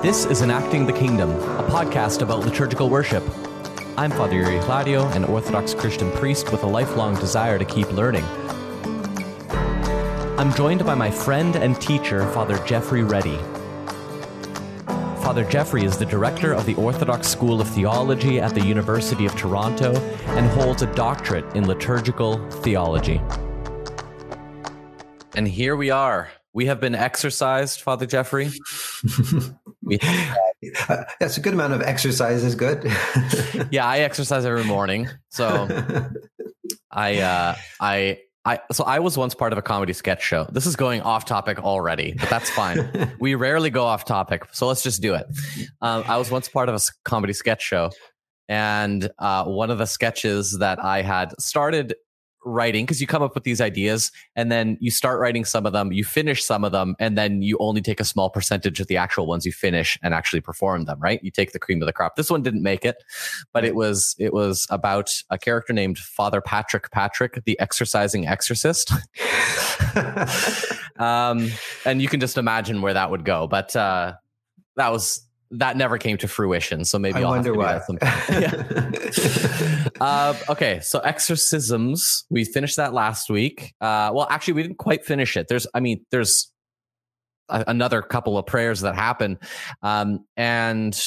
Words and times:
This 0.00 0.26
is 0.26 0.42
Enacting 0.42 0.86
the 0.86 0.92
Kingdom, 0.92 1.32
a 1.32 1.68
podcast 1.68 2.22
about 2.22 2.44
liturgical 2.44 2.88
worship. 2.88 3.24
I'm 3.96 4.12
Father 4.12 4.36
Yuri 4.36 4.60
Claudio, 4.60 5.08
an 5.08 5.24
Orthodox 5.24 5.74
Christian 5.74 6.12
priest 6.12 6.52
with 6.52 6.62
a 6.62 6.66
lifelong 6.68 7.16
desire 7.16 7.58
to 7.58 7.64
keep 7.64 7.90
learning. 7.90 8.22
I'm 10.38 10.54
joined 10.54 10.86
by 10.86 10.94
my 10.94 11.10
friend 11.10 11.56
and 11.56 11.80
teacher, 11.80 12.30
Father 12.30 12.64
Jeffrey 12.64 13.02
Ready. 13.02 13.38
Father 15.20 15.42
Jeffrey 15.42 15.84
is 15.84 15.98
the 15.98 16.06
director 16.06 16.52
of 16.52 16.64
the 16.64 16.76
Orthodox 16.76 17.26
School 17.26 17.60
of 17.60 17.68
Theology 17.68 18.40
at 18.40 18.54
the 18.54 18.64
University 18.64 19.26
of 19.26 19.34
Toronto 19.34 19.96
and 20.36 20.46
holds 20.46 20.82
a 20.82 20.94
doctorate 20.94 21.56
in 21.56 21.66
liturgical 21.66 22.38
theology. 22.62 23.20
And 25.34 25.48
here 25.48 25.74
we 25.74 25.90
are. 25.90 26.30
We 26.52 26.66
have 26.66 26.80
been 26.80 26.94
exercised, 26.94 27.80
Father 27.82 28.06
Jeffrey. 28.06 28.46
uh, 30.88 31.04
that's 31.20 31.36
a 31.36 31.40
good 31.40 31.52
amount 31.52 31.74
of 31.74 31.82
exercise 31.82 32.42
is 32.42 32.54
good. 32.54 32.84
yeah, 33.70 33.86
I 33.86 33.98
exercise 34.00 34.44
every 34.44 34.64
morning. 34.64 35.08
So 35.28 35.68
I 36.90 37.18
uh 37.18 37.56
I 37.80 38.18
I 38.44 38.60
so 38.72 38.84
I 38.84 39.00
was 39.00 39.18
once 39.18 39.34
part 39.34 39.52
of 39.52 39.58
a 39.58 39.62
comedy 39.62 39.92
sketch 39.92 40.22
show. 40.22 40.48
This 40.50 40.66
is 40.66 40.74
going 40.74 41.02
off 41.02 41.26
topic 41.26 41.62
already, 41.62 42.14
but 42.18 42.30
that's 42.30 42.50
fine. 42.50 43.12
we 43.20 43.34
rarely 43.34 43.70
go 43.70 43.84
off 43.84 44.04
topic, 44.04 44.42
so 44.52 44.66
let's 44.66 44.82
just 44.82 45.02
do 45.02 45.14
it. 45.14 45.26
Um, 45.82 46.04
I 46.06 46.16
was 46.16 46.30
once 46.30 46.48
part 46.48 46.68
of 46.68 46.74
a 46.74 46.80
comedy 47.04 47.34
sketch 47.34 47.62
show, 47.62 47.90
and 48.48 49.10
uh, 49.18 49.44
one 49.44 49.70
of 49.70 49.78
the 49.78 49.86
sketches 49.86 50.58
that 50.60 50.82
I 50.82 51.02
had 51.02 51.38
started 51.38 51.94
writing 52.48 52.84
because 52.84 53.00
you 53.00 53.06
come 53.06 53.22
up 53.22 53.34
with 53.34 53.44
these 53.44 53.60
ideas 53.60 54.10
and 54.36 54.50
then 54.50 54.76
you 54.80 54.90
start 54.90 55.20
writing 55.20 55.44
some 55.44 55.66
of 55.66 55.72
them, 55.72 55.92
you 55.92 56.04
finish 56.04 56.44
some 56.44 56.64
of 56.64 56.72
them, 56.72 56.96
and 56.98 57.16
then 57.16 57.42
you 57.42 57.56
only 57.60 57.80
take 57.80 58.00
a 58.00 58.04
small 58.04 58.30
percentage 58.30 58.80
of 58.80 58.86
the 58.86 58.96
actual 58.96 59.26
ones 59.26 59.44
you 59.46 59.52
finish 59.52 59.98
and 60.02 60.14
actually 60.14 60.40
perform 60.40 60.84
them, 60.84 60.98
right? 61.00 61.22
You 61.22 61.30
take 61.30 61.52
the 61.52 61.58
cream 61.58 61.82
of 61.82 61.86
the 61.86 61.92
crop. 61.92 62.16
This 62.16 62.30
one 62.30 62.42
didn't 62.42 62.62
make 62.62 62.84
it, 62.84 63.02
but 63.52 63.64
it 63.64 63.74
was 63.74 64.16
it 64.18 64.32
was 64.32 64.66
about 64.70 65.10
a 65.30 65.38
character 65.38 65.72
named 65.72 65.98
Father 65.98 66.40
Patrick 66.40 66.90
Patrick, 66.90 67.42
the 67.44 67.58
exercising 67.60 68.26
exorcist. 68.26 68.92
um, 70.98 71.50
and 71.84 72.02
you 72.02 72.08
can 72.08 72.20
just 72.20 72.38
imagine 72.38 72.82
where 72.82 72.94
that 72.94 73.10
would 73.10 73.24
go. 73.24 73.46
But 73.46 73.74
uh, 73.76 74.14
that 74.76 74.90
was 74.92 75.27
that 75.50 75.76
never 75.76 75.98
came 75.98 76.18
to 76.18 76.28
fruition. 76.28 76.84
So 76.84 76.98
maybe 76.98 77.16
I 77.16 77.20
will 77.20 77.30
wonder 77.30 77.54
why. 77.54 77.80
uh, 80.00 80.34
okay, 80.50 80.80
so 80.80 80.98
exorcisms. 81.00 82.24
We 82.30 82.44
finished 82.44 82.76
that 82.76 82.92
last 82.92 83.30
week. 83.30 83.74
Uh, 83.80 84.10
well, 84.12 84.26
actually, 84.30 84.54
we 84.54 84.62
didn't 84.62 84.78
quite 84.78 85.04
finish 85.04 85.36
it. 85.36 85.48
There's, 85.48 85.66
I 85.74 85.80
mean, 85.80 86.04
there's 86.10 86.52
a, 87.48 87.64
another 87.66 88.02
couple 88.02 88.36
of 88.36 88.46
prayers 88.46 88.80
that 88.80 88.94
happen, 88.94 89.38
um, 89.82 90.24
and 90.36 90.98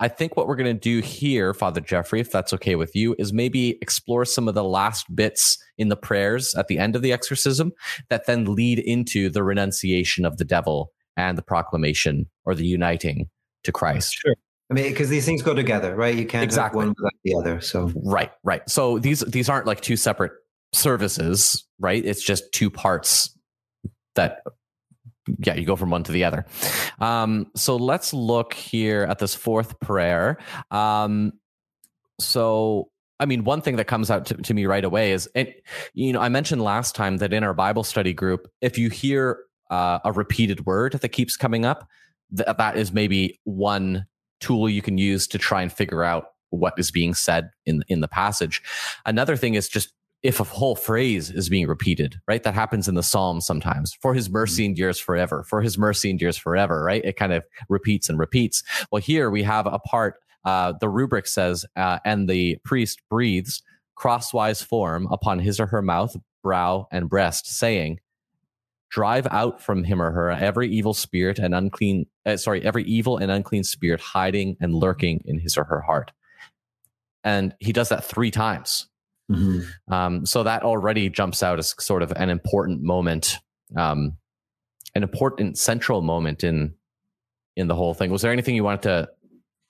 I 0.00 0.08
think 0.08 0.36
what 0.36 0.48
we're 0.48 0.56
going 0.56 0.74
to 0.74 0.80
do 0.80 1.00
here, 1.00 1.54
Father 1.54 1.80
Jeffrey, 1.80 2.20
if 2.20 2.32
that's 2.32 2.52
okay 2.54 2.74
with 2.74 2.96
you, 2.96 3.14
is 3.18 3.32
maybe 3.32 3.78
explore 3.80 4.24
some 4.24 4.48
of 4.48 4.54
the 4.54 4.64
last 4.64 5.06
bits 5.14 5.56
in 5.78 5.88
the 5.88 5.96
prayers 5.96 6.54
at 6.56 6.66
the 6.66 6.78
end 6.78 6.96
of 6.96 7.02
the 7.02 7.12
exorcism 7.12 7.72
that 8.10 8.26
then 8.26 8.54
lead 8.54 8.80
into 8.80 9.30
the 9.30 9.44
renunciation 9.44 10.24
of 10.24 10.36
the 10.36 10.44
devil 10.44 10.90
and 11.16 11.38
the 11.38 11.42
proclamation 11.42 12.28
or 12.44 12.56
the 12.56 12.66
uniting 12.66 13.30
to 13.64 13.72
Christ. 13.72 14.14
Sure. 14.14 14.34
I 14.70 14.74
mean, 14.74 14.90
because 14.90 15.08
these 15.08 15.26
things 15.26 15.42
go 15.42 15.54
together, 15.54 15.94
right? 15.94 16.14
You 16.14 16.26
can't 16.26 16.42
exactly. 16.42 16.80
have 16.80 16.88
one 16.88 16.94
without 16.98 17.12
the 17.22 17.34
other. 17.36 17.60
So 17.60 17.92
right, 17.96 18.30
right. 18.42 18.68
So 18.68 18.98
these 18.98 19.20
these 19.20 19.48
aren't 19.48 19.66
like 19.66 19.82
two 19.82 19.96
separate 19.96 20.32
services, 20.72 21.64
right? 21.78 22.04
It's 22.04 22.22
just 22.22 22.50
two 22.52 22.70
parts 22.70 23.36
that 24.14 24.42
yeah, 25.38 25.54
you 25.54 25.64
go 25.64 25.76
from 25.76 25.90
one 25.90 26.02
to 26.04 26.12
the 26.12 26.24
other. 26.24 26.46
Um, 26.98 27.50
so 27.56 27.76
let's 27.76 28.12
look 28.12 28.52
here 28.54 29.04
at 29.04 29.18
this 29.18 29.34
fourth 29.34 29.78
prayer. 29.80 30.38
Um, 30.70 31.34
so 32.20 32.88
I 33.20 33.26
mean, 33.26 33.44
one 33.44 33.60
thing 33.60 33.76
that 33.76 33.86
comes 33.86 34.10
out 34.10 34.26
to, 34.26 34.34
to 34.34 34.54
me 34.54 34.66
right 34.66 34.84
away 34.84 35.12
is, 35.12 35.28
and 35.34 35.52
you 35.92 36.12
know, 36.12 36.20
I 36.20 36.28
mentioned 36.28 36.62
last 36.62 36.94
time 36.94 37.18
that 37.18 37.32
in 37.32 37.44
our 37.44 37.54
Bible 37.54 37.84
study 37.84 38.12
group, 38.12 38.48
if 38.60 38.76
you 38.76 38.90
hear 38.90 39.38
uh, 39.70 39.98
a 40.04 40.12
repeated 40.12 40.66
word 40.66 40.94
that 40.94 41.08
keeps 41.10 41.36
coming 41.36 41.64
up, 41.64 41.88
th- 42.36 42.56
that 42.56 42.76
is 42.76 42.92
maybe 42.92 43.40
one 43.44 44.06
tool 44.40 44.68
you 44.68 44.82
can 44.82 44.98
use 44.98 45.26
to 45.28 45.38
try 45.38 45.62
and 45.62 45.72
figure 45.72 46.04
out 46.04 46.26
what 46.50 46.74
is 46.78 46.90
being 46.90 47.14
said 47.14 47.50
in 47.66 47.82
in 47.88 48.00
the 48.00 48.08
passage. 48.08 48.62
Another 49.06 49.36
thing 49.36 49.54
is 49.54 49.68
just 49.68 49.92
if 50.24 50.40
a 50.40 50.44
whole 50.44 50.74
phrase 50.74 51.30
is 51.30 51.50
being 51.50 51.66
repeated, 51.66 52.18
right? 52.26 52.42
That 52.42 52.54
happens 52.54 52.88
in 52.88 52.94
the 52.94 53.02
Psalms 53.02 53.44
sometimes. 53.46 53.92
For 54.00 54.14
his 54.14 54.30
mercy 54.30 54.62
mm-hmm. 54.62 54.70
endures 54.70 54.98
forever. 54.98 55.44
For 55.44 55.60
his 55.60 55.76
mercy 55.76 56.08
endures 56.08 56.38
forever, 56.38 56.82
right? 56.82 57.04
It 57.04 57.16
kind 57.16 57.32
of 57.32 57.44
repeats 57.68 58.08
and 58.08 58.18
repeats. 58.18 58.62
Well, 58.90 59.02
here 59.02 59.30
we 59.30 59.42
have 59.42 59.66
a 59.66 59.78
part, 59.78 60.14
uh, 60.46 60.72
the 60.80 60.88
rubric 60.88 61.26
says, 61.26 61.66
uh, 61.76 61.98
and 62.06 62.26
the 62.26 62.56
priest 62.64 63.02
breathes 63.10 63.62
crosswise 63.96 64.62
form 64.62 65.08
upon 65.12 65.40
his 65.40 65.60
or 65.60 65.66
her 65.66 65.82
mouth, 65.82 66.16
brow, 66.42 66.88
and 66.90 67.10
breast, 67.10 67.46
saying, 67.46 68.00
drive 68.94 69.26
out 69.32 69.60
from 69.60 69.82
him 69.82 70.00
or 70.00 70.12
her 70.12 70.30
every 70.30 70.70
evil 70.70 70.94
spirit 70.94 71.40
and 71.40 71.52
unclean 71.52 72.06
uh, 72.26 72.36
sorry 72.36 72.64
every 72.64 72.84
evil 72.84 73.16
and 73.16 73.28
unclean 73.28 73.64
spirit 73.64 74.00
hiding 74.00 74.56
and 74.60 74.72
lurking 74.72 75.20
in 75.24 75.36
his 75.40 75.58
or 75.58 75.64
her 75.64 75.80
heart. 75.80 76.12
And 77.24 77.56
he 77.58 77.72
does 77.72 77.88
that 77.88 78.04
three 78.04 78.30
times. 78.30 78.88
Mm-hmm. 79.32 79.92
um, 79.92 80.26
so 80.26 80.42
that 80.42 80.64
already 80.64 81.08
jumps 81.08 81.42
out 81.42 81.58
as 81.58 81.74
sort 81.82 82.02
of 82.02 82.12
an 82.12 82.28
important 82.28 82.82
moment 82.82 83.38
um, 83.74 84.18
an 84.94 85.02
important 85.02 85.58
central 85.58 86.00
moment 86.00 86.44
in 86.44 86.74
in 87.56 87.66
the 87.66 87.74
whole 87.74 87.94
thing. 87.94 88.12
Was 88.12 88.22
there 88.22 88.30
anything 88.30 88.54
you 88.54 88.62
wanted 88.62 88.82
to 88.82 89.08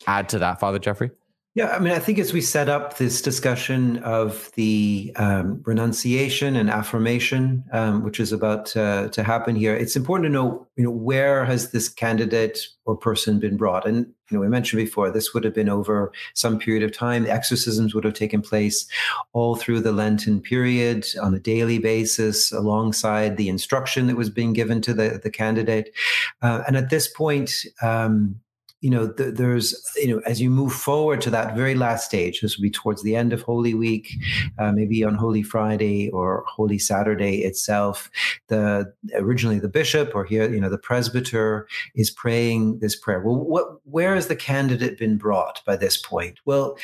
add 0.06 0.29
to 0.31 0.41
that 0.41 0.61
father 0.61 0.79
jeffrey 0.79 1.12
yeah, 1.54 1.69
I 1.69 1.78
mean, 1.78 1.92
I 1.92 2.00
think 2.00 2.19
as 2.19 2.32
we 2.32 2.41
set 2.41 2.69
up 2.69 2.97
this 2.97 3.22
discussion 3.22 3.98
of 3.98 4.50
the 4.56 5.12
um, 5.15 5.62
renunciation 5.65 6.56
and 6.56 6.69
affirmation, 6.69 7.62
um, 7.70 8.03
which 8.03 8.19
is 8.19 8.32
about 8.32 8.66
to, 8.66 9.10
happen 9.25 9.54
here, 9.54 9.76
it's 9.76 9.94
important 9.94 10.26
to 10.26 10.32
know, 10.32 10.66
you 10.75 10.82
know, 10.82 10.91
where 10.91 11.44
has 11.44 11.70
this 11.70 11.88
candidate 11.88 12.59
or 12.87 12.97
person 12.97 13.38
been 13.38 13.56
brought? 13.56 13.87
And 13.87 14.06
you 14.31 14.37
know, 14.37 14.41
we 14.41 14.48
mentioned 14.48 14.82
before, 14.82 15.12
this 15.12 15.32
would 15.32 15.44
have 15.44 15.54
been 15.54 15.69
over 15.69 16.10
some 16.34 16.59
period 16.59 16.82
of 16.82 16.91
time. 16.91 17.22
The 17.22 17.32
exorcisms 17.32 17.94
would 17.94 18.04
have 18.04 18.14
taken 18.14 18.43
place 18.43 18.88
all 19.32 19.54
through 19.54 19.81
the 19.81 19.93
Lenten 19.93 20.41
period 20.41 21.06
on 21.22 21.34
a 21.34 21.38
daily 21.38 21.78
basis, 21.78 22.50
alongside 22.50 23.37
the 23.37 23.48
instruction 23.48 24.09
that 24.09 24.16
was 24.16 24.28
being 24.28 24.54
given 24.54 24.81
to 24.82 24.93
the 24.93 25.20
the 25.22 25.31
candidate. 25.31 25.94
Uh, 26.43 26.64
and 26.66 26.76
at 26.76 26.91
this 26.91 27.06
point. 27.06 27.64
Um, 27.81 28.41
you 28.84 28.91
know, 28.91 29.11
th- 29.11 29.37
there's, 29.37 29.75
you 29.97 30.09
know, 30.09 30.21
as 30.27 30.43
you 30.43 30.50
move 30.50 30.75
forward 30.75 31.22
to 31.22 31.31
that 31.31 31.56
very 31.56 31.75
last 31.75 32.05
stage, 32.05 32.43
this 32.43 32.59
will 32.59 32.65
be 32.65 32.71
towards 32.71 33.03
the 33.03 33.17
end 33.17 33.33
of 33.33 33.41
Holy 33.41 33.72
Week, 33.72 34.15
uh, 34.59 34.72
maybe 34.72 35.03
on 35.03 35.15
Holy 35.15 35.43
Friday 35.43 36.11
or 36.11 36.45
Holy 36.47 36.78
Saturday 36.78 37.39
itself. 37.44 38.11
The 38.49 38.93
originally 39.15 39.59
the 39.59 39.71
bishop 39.71 40.15
or 40.15 40.27
here, 40.27 40.53
you 40.53 40.61
know, 40.61 40.69
the 40.69 40.77
presbyter 40.77 41.67
is 41.94 42.11
praying 42.11 42.81
this 42.81 42.94
prayer. 42.94 43.21
Well, 43.21 43.37
what, 43.37 43.67
where 43.84 44.15
has 44.15 44.27
the 44.27 44.37
candidate 44.37 44.99
been 44.99 45.17
brought 45.17 45.65
by 45.65 45.77
this 45.77 45.97
point? 45.97 46.41
Well, 46.44 46.77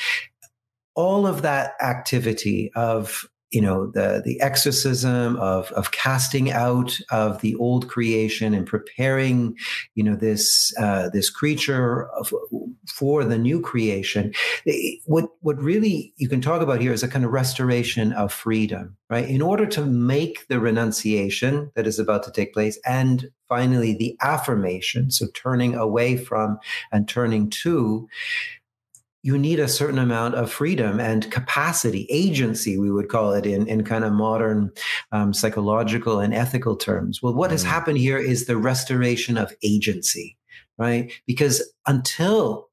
all 0.94 1.26
of 1.26 1.42
that 1.42 1.74
activity 1.82 2.72
of 2.74 3.28
you 3.50 3.60
know 3.60 3.90
the 3.90 4.22
the 4.24 4.40
exorcism 4.40 5.36
of 5.36 5.70
of 5.72 5.90
casting 5.90 6.50
out 6.50 6.98
of 7.10 7.40
the 7.40 7.54
old 7.56 7.88
creation 7.88 8.54
and 8.54 8.66
preparing 8.66 9.56
you 9.94 10.04
know 10.04 10.16
this 10.16 10.72
uh, 10.78 11.08
this 11.10 11.30
creature 11.30 12.08
of, 12.10 12.32
for 12.88 13.24
the 13.24 13.38
new 13.38 13.60
creation. 13.60 14.32
What 15.06 15.30
what 15.40 15.60
really 15.62 16.12
you 16.16 16.28
can 16.28 16.40
talk 16.40 16.62
about 16.62 16.80
here 16.80 16.92
is 16.92 17.02
a 17.02 17.08
kind 17.08 17.24
of 17.24 17.32
restoration 17.32 18.12
of 18.12 18.32
freedom 18.32 18.96
right? 19.10 19.28
In 19.28 19.42
order 19.42 19.66
to 19.66 19.84
make 19.84 20.46
the 20.46 20.60
renunciation 20.60 21.72
that 21.74 21.86
is 21.86 21.98
about 21.98 22.22
to 22.22 22.32
take 22.32 22.54
place 22.54 22.78
and 22.86 23.28
finally 23.48 23.92
the 23.92 24.16
affirmation 24.22 25.10
so 25.10 25.26
turning 25.34 25.74
away 25.74 26.16
from 26.16 26.58
and 26.92 27.08
turning 27.08 27.50
to 27.50 28.08
you 29.22 29.36
need 29.36 29.60
a 29.60 29.68
certain 29.68 29.98
amount 29.98 30.34
of 30.34 30.50
freedom 30.50 30.98
and 30.98 31.30
capacity, 31.30 32.06
agency, 32.10 32.78
we 32.78 32.90
would 32.90 33.08
call 33.08 33.32
it 33.32 33.44
in, 33.44 33.66
in 33.66 33.84
kind 33.84 34.04
of 34.04 34.12
modern 34.12 34.70
um, 35.12 35.34
psychological 35.34 36.20
and 36.20 36.32
ethical 36.32 36.74
terms. 36.74 37.22
Well, 37.22 37.34
what 37.34 37.50
mm. 37.50 37.52
has 37.52 37.62
happened 37.62 37.98
here 37.98 38.18
is 38.18 38.46
the 38.46 38.56
restoration 38.56 39.36
of 39.36 39.52
agency, 39.62 40.38
right? 40.78 41.12
Because 41.26 41.62
until 41.86 42.70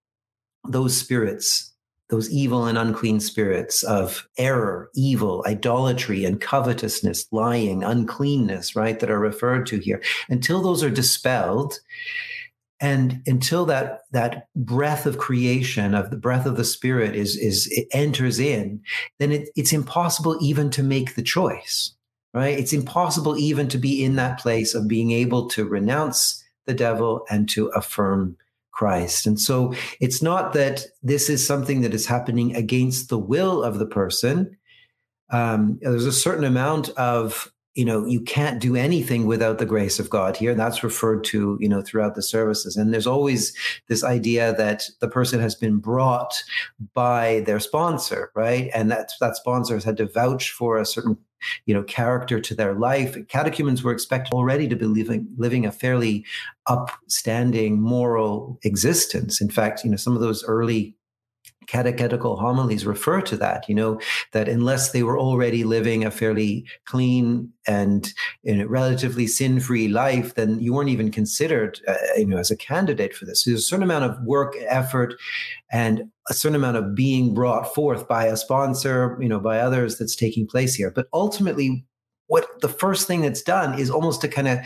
those 0.63 0.95
spirits, 0.95 1.73
those 2.09 2.29
evil 2.29 2.65
and 2.65 2.77
unclean 2.77 3.19
spirits 3.19 3.83
of 3.83 4.29
error, 4.37 4.89
evil, 4.95 5.43
idolatry, 5.45 6.23
and 6.23 6.39
covetousness, 6.39 7.27
lying, 7.33 7.83
uncleanness, 7.83 8.75
right, 8.75 9.01
that 9.01 9.11
are 9.11 9.19
referred 9.19 9.65
to 9.65 9.79
here, 9.79 10.01
until 10.29 10.61
those 10.61 10.83
are 10.83 10.89
dispelled, 10.89 11.79
and 12.79 13.21
until 13.25 13.65
that 13.65 14.01
that 14.11 14.47
breath 14.55 15.05
of 15.05 15.17
creation 15.17 15.93
of 15.93 16.09
the 16.09 16.17
breath 16.17 16.45
of 16.45 16.57
the 16.57 16.63
spirit 16.63 17.15
is 17.15 17.35
is 17.35 17.67
it 17.71 17.87
enters 17.91 18.39
in 18.39 18.81
then 19.19 19.31
it, 19.31 19.49
it's 19.55 19.73
impossible 19.73 20.37
even 20.41 20.69
to 20.69 20.83
make 20.83 21.15
the 21.15 21.23
choice 21.23 21.93
right 22.33 22.59
it's 22.59 22.73
impossible 22.73 23.37
even 23.37 23.67
to 23.67 23.77
be 23.77 24.03
in 24.03 24.15
that 24.15 24.39
place 24.39 24.73
of 24.73 24.87
being 24.87 25.11
able 25.11 25.47
to 25.47 25.65
renounce 25.65 26.43
the 26.65 26.73
devil 26.73 27.25
and 27.29 27.49
to 27.49 27.67
affirm 27.69 28.37
Christ. 28.77 29.25
And 29.25 29.39
so 29.39 29.73
it's 29.99 30.21
not 30.21 30.53
that 30.53 30.85
this 31.01 31.31
is 31.31 31.45
something 31.45 31.81
that 31.81 31.95
is 31.95 32.05
happening 32.05 32.55
against 32.55 33.09
the 33.09 33.17
will 33.17 33.63
of 33.63 33.79
the 33.79 33.87
person. 33.87 34.55
Um, 35.31 35.79
there's 35.81 36.05
a 36.05 36.11
certain 36.11 36.43
amount 36.43 36.89
of 36.89 37.51
you 37.77 37.85
know 37.85 38.05
you 38.07 38.19
can't 38.19 38.59
do 38.59 38.75
anything 38.75 39.27
without 39.27 39.59
the 39.59 39.65
grace 39.65 39.99
of 39.99 40.09
god 40.09 40.35
here. 40.35 40.55
That's 40.55 40.83
referred 40.83 41.23
to 41.25 41.57
you 41.61 41.69
know 41.69 41.81
throughout 41.81 42.15
the 42.15 42.23
services. 42.23 42.75
And 42.75 42.91
there's 42.91 43.05
always 43.05 43.55
this 43.87 44.03
idea 44.03 44.55
that 44.57 44.89
the 44.99 45.07
person 45.07 45.39
has 45.39 45.53
been 45.53 45.77
brought 45.77 46.43
by 46.93 47.43
their 47.45 47.59
sponsor 47.59 48.31
right? 48.35 48.71
And 48.73 48.89
that 48.89 49.11
that 49.21 49.35
sponsor 49.35 49.75
has 49.75 49.83
had 49.83 49.97
to 49.97 50.07
vouch 50.07 50.49
for 50.49 50.79
a 50.79 50.85
certain 50.85 51.17
you 51.67 51.73
know 51.75 51.83
character 51.83 52.39
to 52.41 52.55
their 52.55 52.73
life. 52.73 53.15
Catechumens 53.27 53.83
were 53.83 53.91
expected 53.91 54.33
already 54.33 54.67
to 54.67 54.75
be 54.75 54.85
living 54.85 55.27
living 55.37 55.67
a 55.67 55.71
fairly 55.71 56.25
upstanding 56.65 57.79
moral 57.79 58.57
existence. 58.63 59.39
In 59.39 59.51
fact 59.51 59.83
you 59.83 59.91
know 59.91 59.97
some 59.97 60.15
of 60.15 60.21
those 60.21 60.43
early 60.45 60.96
catechetical 61.67 62.37
homilies 62.37 62.85
refer 62.85 63.21
to 63.21 63.37
that, 63.37 63.67
you 63.67 63.75
know, 63.75 63.99
that 64.31 64.47
unless 64.47 64.91
they 64.91 65.03
were 65.03 65.19
already 65.19 65.63
living 65.63 66.05
a 66.05 66.11
fairly 66.11 66.65
clean 66.85 67.51
and 67.67 68.13
relatively 68.45 69.27
sin 69.27 69.59
free 69.59 69.87
life, 69.87 70.35
then 70.35 70.59
you 70.59 70.73
weren't 70.73 70.89
even 70.89 71.11
considered, 71.11 71.79
uh, 71.87 71.95
you 72.15 72.25
know, 72.25 72.37
as 72.37 72.49
a 72.49 72.55
candidate 72.55 73.13
for 73.13 73.25
this. 73.25 73.43
There's 73.43 73.59
a 73.59 73.63
certain 73.63 73.83
amount 73.83 74.05
of 74.05 74.21
work, 74.23 74.55
effort, 74.67 75.15
and 75.71 76.09
a 76.29 76.33
certain 76.33 76.55
amount 76.55 76.77
of 76.77 76.95
being 76.95 77.33
brought 77.33 77.73
forth 77.75 78.07
by 78.07 78.25
a 78.25 78.37
sponsor, 78.37 79.17
you 79.21 79.29
know, 79.29 79.39
by 79.39 79.59
others 79.59 79.97
that's 79.97 80.15
taking 80.15 80.47
place 80.47 80.75
here. 80.75 80.91
But 80.91 81.07
ultimately, 81.13 81.85
what 82.27 82.47
the 82.61 82.69
first 82.69 83.07
thing 83.07 83.21
that's 83.21 83.41
done 83.41 83.77
is 83.77 83.89
almost 83.89 84.21
to 84.21 84.27
kind 84.27 84.47
of 84.47 84.59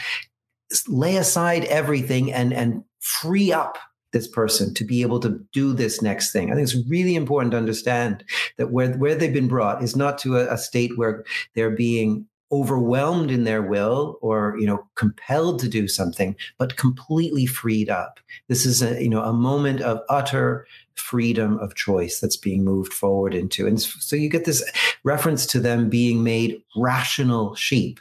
lay 0.88 1.18
aside 1.18 1.66
everything 1.66 2.32
and 2.32 2.54
and 2.54 2.84
free 3.00 3.52
up 3.52 3.78
this 4.12 4.28
person 4.28 4.74
to 4.74 4.84
be 4.84 5.02
able 5.02 5.20
to 5.20 5.40
do 5.54 5.74
this 5.74 6.02
next 6.02 6.32
thing. 6.32 6.52
I 6.52 6.56
think 6.56 6.64
it's 6.64 6.90
really 6.90 7.16
important 7.16 7.52
to 7.52 7.58
understand 7.58 8.24
that 8.58 8.72
where, 8.72 8.94
where 8.94 9.16
they've 9.16 9.34
been 9.34 9.48
brought 9.48 9.84
is 9.84 9.96
not 9.96 10.18
to 10.20 10.38
a, 10.38 10.54
a 10.54 10.58
state 10.58 10.98
where 10.98 11.24
they're 11.56 11.76
being 11.76 12.28
overwhelmed 12.52 13.32
in 13.32 13.46
their 13.46 13.62
will 13.62 14.20
or 14.22 14.58
you 14.60 14.66
know 14.66 14.86
compelled 14.96 15.58
to 15.60 15.70
do 15.70 15.88
something 15.88 16.36
but 16.58 16.76
completely 16.76 17.46
freed 17.46 17.90
up. 17.90 18.20
This 18.50 18.66
is 18.66 18.82
a 18.82 19.02
you 19.02 19.10
know 19.10 19.24
a 19.24 19.34
moment 19.34 19.82
of 19.82 20.02
utter 20.10 20.68
freedom 20.96 21.58
of 21.60 21.76
choice 21.76 22.20
that's 22.20 22.38
being 22.38 22.64
moved 22.64 22.92
forward 22.92 23.34
into. 23.34 23.66
And 23.66 23.82
so 23.82 24.16
you 24.16 24.30
get 24.30 24.46
this 24.46 24.70
reference 25.04 25.46
to 25.48 25.60
them 25.60 25.90
being 25.90 26.24
made 26.24 26.62
rational 26.76 27.56
sheep 27.56 28.00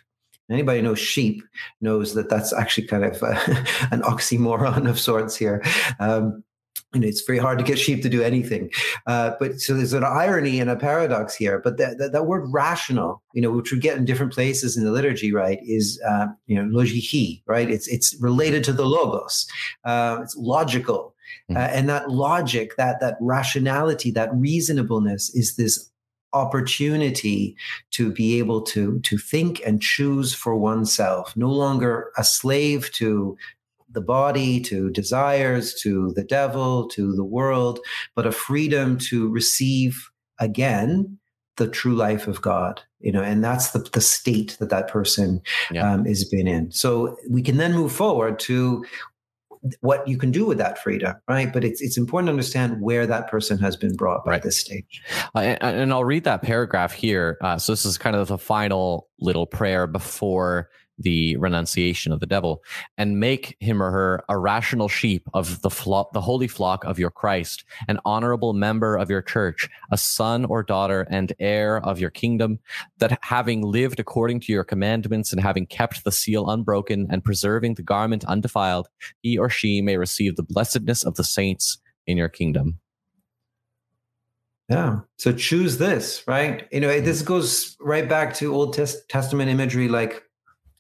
Anybody 0.51 0.83
knows 0.83 0.99
sheep 0.99 1.43
knows 1.81 2.15
that 2.15 2.29
that's 2.29 2.53
actually 2.53 2.87
kind 2.87 3.05
of 3.05 3.23
uh, 3.23 3.39
an 3.91 4.03
oxymoron 4.03 4.89
of 4.89 4.99
sorts 4.99 5.37
here. 5.37 5.63
Um, 5.99 6.43
and 6.93 7.05
it's 7.05 7.23
very 7.23 7.39
hard 7.39 7.59
to 7.59 7.65
get 7.65 7.79
sheep 7.79 8.03
to 8.03 8.09
do 8.09 8.21
anything. 8.21 8.71
Uh, 9.07 9.33
but 9.39 9.61
so 9.61 9.75
there's 9.75 9.93
an 9.93 10.03
irony 10.03 10.59
and 10.59 10.69
a 10.69 10.77
paradox 10.77 11.37
here. 11.37 11.61
But 11.61 11.77
that, 11.79 11.99
that, 11.99 12.13
that, 12.13 12.27
word 12.27 12.49
rational, 12.53 13.23
you 13.33 13.41
know, 13.41 13.53
which 13.53 13.71
we 13.71 13.79
get 13.79 13.97
in 13.97 14.05
different 14.05 14.33
places 14.33 14.77
in 14.77 14.85
the 14.85 14.91
liturgy, 14.91 15.33
right, 15.33 15.61
is, 15.63 16.01
uh, 16.09 16.27
you 16.47 16.57
know, 16.57 16.69
logiki, 16.77 17.43
right? 17.47 17.71
It's, 17.71 17.87
it's 17.87 18.17
related 18.21 18.65
to 18.65 18.73
the 18.73 18.85
logos. 18.85 19.47
Uh, 19.85 20.19
it's 20.21 20.37
logical. 20.37 21.15
Mm-hmm. 21.49 21.59
Uh, 21.59 21.69
and 21.79 21.89
that 21.89 22.11
logic, 22.11 22.77
that, 22.77 22.99
that 23.01 23.17
rationality, 23.21 24.11
that 24.11 24.35
reasonableness 24.35 25.33
is 25.35 25.55
this 25.55 25.91
opportunity 26.33 27.57
to 27.91 28.13
be 28.13 28.39
able 28.39 28.63
to 28.63 29.01
to 29.01 29.19
think 29.19 29.61
and 29.67 29.83
choose 29.83 30.33
for 30.35 30.57
oneself 30.57 31.37
no 31.37 31.51
longer 31.51 32.13
a 32.17 32.25
slave 32.25 32.91
to 32.93 33.37
the 33.93 34.01
body 34.01 34.61
to 34.61 34.91
desires 34.91 35.75
to 35.75 36.13
the 36.13 36.23
devil 36.23 36.87
to 36.89 37.13
the 37.15 37.25
world 37.25 37.81
but 38.15 38.27
a 38.27 38.33
freedom 38.33 38.97
to 38.97 39.29
receive 39.29 40.09
again 40.39 41.19
the 41.57 41.69
true 41.69 41.95
life 41.95 42.29
of 42.29 42.41
god 42.41 42.81
you 43.01 43.11
know 43.11 43.23
and 43.23 43.43
that's 43.43 43.73
the, 43.73 43.81
the 43.93 44.01
state 44.01 44.57
that 44.61 44.71
that 44.71 44.89
person 44.89 45.43
yeah. 45.73 45.93
um, 45.93 46.05
has 46.05 46.25
been 46.25 46.47
in 46.47 46.71
so 46.71 47.17
we 47.29 47.43
can 47.43 47.57
then 47.57 47.73
move 47.73 47.93
forward 47.93 48.39
to 48.39 48.85
what 49.81 50.07
you 50.09 50.17
can 50.17 50.31
do 50.31 50.47
with 50.47 50.59
that 50.59 50.79
freedom, 50.79 51.15
right? 51.29 51.53
But 51.53 51.65
it's 51.65 51.81
it's 51.81 51.97
important 51.99 52.29
to 52.29 52.31
understand 52.31 52.81
where 52.81 53.07
that 53.07 53.31
person 53.31 53.59
has 53.59 53.77
been 53.77 53.95
brought 53.95 54.25
by 54.25 54.33
right. 54.33 54.43
this 54.43 54.59
stage. 54.59 55.03
Uh, 55.35 55.41
and, 55.41 55.63
and, 55.63 55.93
I'll 55.93 56.05
read 56.05 56.25
that 56.25 56.43
paragraph 56.43 56.93
here. 56.93 57.37
Uh, 57.41 57.59
so 57.59 57.73
this 57.73 57.85
is 57.85 57.99
kind 57.99 58.17
of 58.17 58.29
the 58.29 58.39
final 58.39 59.09
little 59.21 59.47
prayer 59.47 59.87
before 59.87 60.71
the 61.01 61.37
renunciation 61.39 62.13
of 62.13 62.21
the 62.21 62.27
devil 62.27 62.63
and 62.99 63.19
make 63.19 63.57
him 63.61 63.83
or 63.83 63.91
her 63.91 64.25
a 64.29 64.39
rational 64.39 64.89
sheep 64.89 65.29
of 65.35 65.63
the 65.63 65.71
flock, 65.71 66.13
the 66.13 66.21
holy 66.21 66.49
flock 66.49 66.85
of 66.85 66.99
your 66.99 67.11
Christ, 67.11 67.65
an 67.89 67.99
honorable 68.05 68.53
member 68.53 68.97
of 68.97 69.11
your 69.11 69.23
church, 69.23 69.69
a 69.91 69.97
son 69.97 70.45
or 70.45 70.63
daughter 70.63 71.07
and 71.11 71.33
heir 71.39 71.79
of 71.85 71.99
your 71.99 72.11
kingdom, 72.11 72.59
that 72.99 73.19
having 73.23 73.63
lived 73.63 73.99
according 73.99 74.41
to 74.41 74.53
your 74.53 74.65
commandments 74.65 75.33
and 75.33 75.41
having 75.41 75.67
kept 75.67 76.05
the 76.05 76.13
seal 76.13 76.49
unbroken 76.49 77.07
and 77.11 77.25
preserving 77.25 77.75
the 77.75 77.83
garment 77.83 78.25
undefiled, 78.25 78.89
he 79.23 79.39
or 79.39 79.49
she 79.49 79.81
may 79.81 79.97
receive 79.97 80.37
the 80.37 80.43
blessedness 80.43 81.03
of 81.03 81.17
the 81.17 81.25
saints 81.25 81.79
in 82.07 82.17
your 82.17 82.29
kingdom. 82.29 82.79
Yeah. 84.71 85.01
So 85.19 85.33
choose 85.33 85.79
this, 85.79 86.23
right? 86.29 86.69
You 86.71 86.81
know, 86.81 87.01
this 87.01 87.19
mm-hmm. 87.19 87.27
goes 87.27 87.77
right 87.81 88.09
back 88.09 88.35
to 88.35 88.55
Old 88.55 88.73
Testament 88.75 89.51
imagery 89.51 89.89
like 89.89 90.23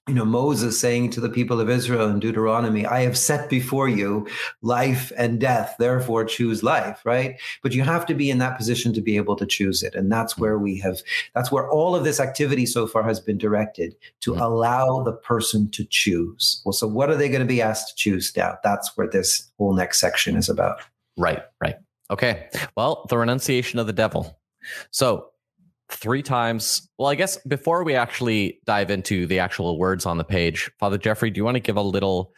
you 0.08 0.14
know 0.14 0.25
moses 0.25 0.81
saying 0.81 1.11
to 1.11 1.20
the 1.20 1.29
people 1.29 1.61
of 1.61 1.69
israel 1.69 2.08
in 2.08 2.20
deuteronomy 2.20 2.87
i 2.87 3.00
have 3.00 3.19
set 3.19 3.49
before 3.50 3.88
you 3.88 4.26
life 4.62 5.12
and 5.17 5.41
death 5.41 5.76
therefore 5.79 6.25
choose 6.25 6.62
life 6.62 7.00
right? 7.05 7.41
But 7.62 7.73
you 7.73 7.82
have 7.82 8.06
to 8.06 8.14
be 8.14 8.31
in 8.31 8.38
that 8.38 8.56
position 8.56 8.93
to 8.94 9.00
be 9.00 9.17
able 9.17 9.37
to 9.37 9.47
choose 9.47 9.82
it. 9.82 9.94
And 9.94 10.11
that's 10.11 10.38
where 10.38 10.58
we 10.58 10.79
have 10.79 11.00
that's 11.35 11.50
where 11.50 11.69
all 11.69 11.94
of 11.94 12.05
this 12.05 12.20
activity 12.20 12.67
so 12.67 12.87
far 12.87 13.02
has 13.02 13.20
been 13.20 13.38
directed 13.38 13.97
to 14.20 14.35
allow 14.35 15.02
the 15.02 15.12
person 15.12 15.70
to 15.70 15.85
choose. 15.85 16.62
Well 16.64 16.73
so 16.73 16.87
what 16.87 17.11
are 17.11 17.17
they 17.17 17.29
going 17.29 17.41
to 17.41 17.47
be 17.47 17.62
asked 17.62 17.88
to 17.88 17.94
choose 17.97 18.37
now? 18.37 18.58
That's 18.62 18.97
where 18.97 19.08
this 19.08 19.49
whole 19.58 19.75
next 19.75 19.99
section 20.00 20.37
is 20.37 20.49
about. 20.49 20.81
Right 21.17 21.43
right. 21.61 21.76
Okay. 22.11 22.49
Well 22.76 23.06
the 23.08 23.19
renunciation 23.19 23.79
of 23.79 23.87
the 23.87 23.93
devil. 23.93 24.38
So 24.91 25.31
three 25.90 26.22
times. 26.22 26.88
Well, 26.98 27.08
I 27.08 27.14
guess 27.14 27.37
before 27.38 27.84
we 27.84 27.94
actually 27.94 28.60
dive 28.64 28.90
into 28.90 29.26
the 29.26 29.38
actual 29.38 29.78
words 29.78 30.06
on 30.06 30.19
the 30.19 30.25
page, 30.25 30.70
Father 30.78 30.98
Jeffrey, 30.98 31.31
do 31.31 31.38
you 31.38 31.44
want 31.44 31.56
to 31.56 31.60
give 31.60 31.76
a 31.76 31.82
little 31.82 32.32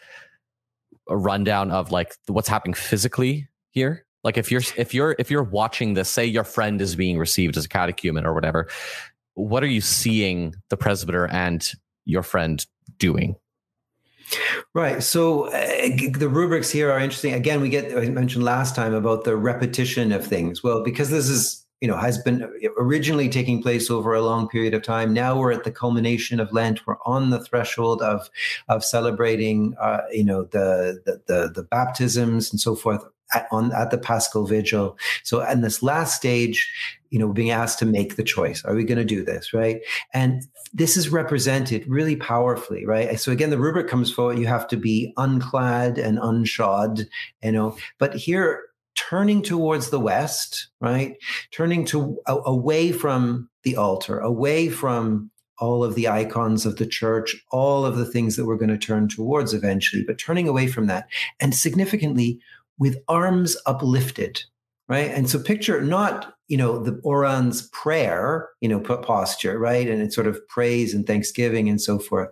a 1.09 1.17
rundown 1.17 1.71
of 1.71 1.91
like 1.91 2.15
what's 2.27 2.49
happening 2.49 2.75
physically 2.75 3.49
here? 3.71 4.05
Like 4.25 4.39
if 4.39 4.51
you're 4.51 4.63
if 4.77 4.95
you're 4.95 5.17
if 5.19 5.31
you're 5.31 5.43
watching 5.43 5.95
this, 5.95 6.09
say 6.09 6.25
your 6.25 6.45
friend 6.45 6.81
is 6.81 6.97
being 6.97 7.19
received 7.19 7.57
as 7.57 7.65
a 7.65 7.69
catechumen 7.69 8.25
or 8.25 8.35
whatever, 8.35 8.69
what 9.35 9.63
are 9.63 9.69
you 9.69 9.81
seeing 9.81 10.55
the 10.69 10.77
presbyter 10.77 11.27
and 11.27 11.69
your 12.05 12.23
friend 12.23 12.65
doing? 12.99 13.37
Right. 14.75 15.03
So 15.03 15.47
uh, 15.49 15.89
the 16.17 16.29
rubrics 16.31 16.71
here 16.71 16.91
are 16.91 16.99
interesting. 16.99 17.35
Again, 17.35 17.61
we 17.61 17.69
get 17.69 17.97
I 17.97 18.09
mentioned 18.09 18.45
last 18.45 18.75
time 18.75 18.95
about 18.95 19.25
the 19.25 19.37
repetition 19.37 20.13
of 20.13 20.27
things. 20.27 20.63
Well, 20.63 20.83
because 20.83 21.11
this 21.11 21.29
is 21.29 21.62
you 21.83 21.89
know 21.89 21.97
has 21.97 22.17
been 22.17 22.49
originally 22.79 23.29
taking 23.29 23.61
place 23.61 23.91
over 23.91 24.15
a 24.15 24.23
long 24.23 24.49
period 24.49 24.73
of 24.73 24.83
time. 24.83 25.13
Now 25.13 25.37
we're 25.37 25.51
at 25.51 25.65
the 25.65 25.73
culmination 25.73 26.39
of 26.39 26.53
lent. 26.53 26.87
We're 26.87 26.97
on 27.05 27.31
the 27.31 27.45
threshold 27.45 28.01
of 28.01 28.31
of 28.69 28.85
celebrating 28.85 29.75
uh, 29.81 30.03
you 30.13 30.25
know 30.25 30.45
the, 30.45 31.03
the, 31.05 31.21
the 31.27 31.51
the 31.53 31.65
baptisms 31.65 32.53
and 32.53 32.61
so 32.61 32.77
forth 32.77 33.03
at, 33.35 33.49
on 33.51 33.73
at 33.73 33.91
the 33.91 33.99
paschal 33.99 34.47
vigil. 34.47 34.97
So 35.25 35.43
in 35.43 35.63
this 35.63 35.83
last 35.83 36.17
stage 36.17 36.71
you 37.11 37.19
know 37.19 37.33
being 37.33 37.51
asked 37.51 37.81
to 37.81 37.87
make 37.87 38.15
the 38.15 38.23
choice 38.23 38.65
are 38.65 38.77
we 38.77 38.85
going 38.85 38.99
to 38.99 39.05
do 39.05 39.25
this 39.25 39.53
right? 39.53 39.81
And 40.15 40.47
this 40.73 40.97
is 40.97 41.11
represented 41.11 41.85
really 41.89 42.15
powerfully 42.15 42.87
right? 42.87 43.19
So 43.19 43.33
again 43.33 43.51
the 43.51 43.59
rubric 43.59 43.89
comes 43.89 44.13
forward 44.13 44.39
you 44.39 44.47
have 44.47 44.69
to 44.69 44.77
be 44.77 45.13
unclad 45.19 45.99
and 45.99 46.19
unshod 46.19 47.09
you 47.43 47.51
know? 47.51 47.77
But 47.99 48.15
here 48.15 48.63
turning 48.95 49.43
towards 49.43 49.91
the 49.91 50.01
west, 50.01 50.69
right? 50.81 51.17
Turning 51.53 51.85
to 51.87 52.19
a, 52.27 52.37
away 52.45 52.93
from 52.93 53.49
the 53.65 53.77
altar, 53.77 54.19
away 54.19 54.69
from 54.69 55.31
all 55.59 55.85
of 55.85 55.95
the 55.95 56.09
icons 56.09 56.67
of 56.67 56.77
the 56.77 56.87
church, 56.87 57.37
all 57.51 57.87
of 57.87 57.97
the 57.97 58.05
things 58.05 58.37
that 58.37 58.47
we're 58.47 58.57
going 58.57 58.69
to 58.69 58.79
turn 58.79 59.09
towards 59.09 59.55
eventually, 59.55 60.03
but 60.05 60.19
turning 60.19 60.49
away 60.49 60.67
from 60.67 60.87
that. 60.87 61.07
And 61.41 61.55
significantly, 61.55 62.41
with 62.79 62.99
arms 63.07 63.57
uplifted, 63.67 64.43
right? 64.89 65.11
And 65.11 65.31
so 65.31 65.39
picture 65.39 65.81
not, 65.81 66.35
you 66.49 66.57
know, 66.57 66.83
the 66.83 67.01
Orans 67.05 67.69
prayer, 67.69 68.49
you 68.61 68.69
know, 68.69 68.81
posture, 68.81 69.59
right? 69.59 69.89
And 69.89 70.03
it's 70.03 70.15
sort 70.15 70.27
of 70.27 70.47
praise 70.49 70.95
and 70.95 71.07
thanksgiving 71.07 71.69
and 71.69 71.81
so 71.81 71.99
forth. 71.99 72.31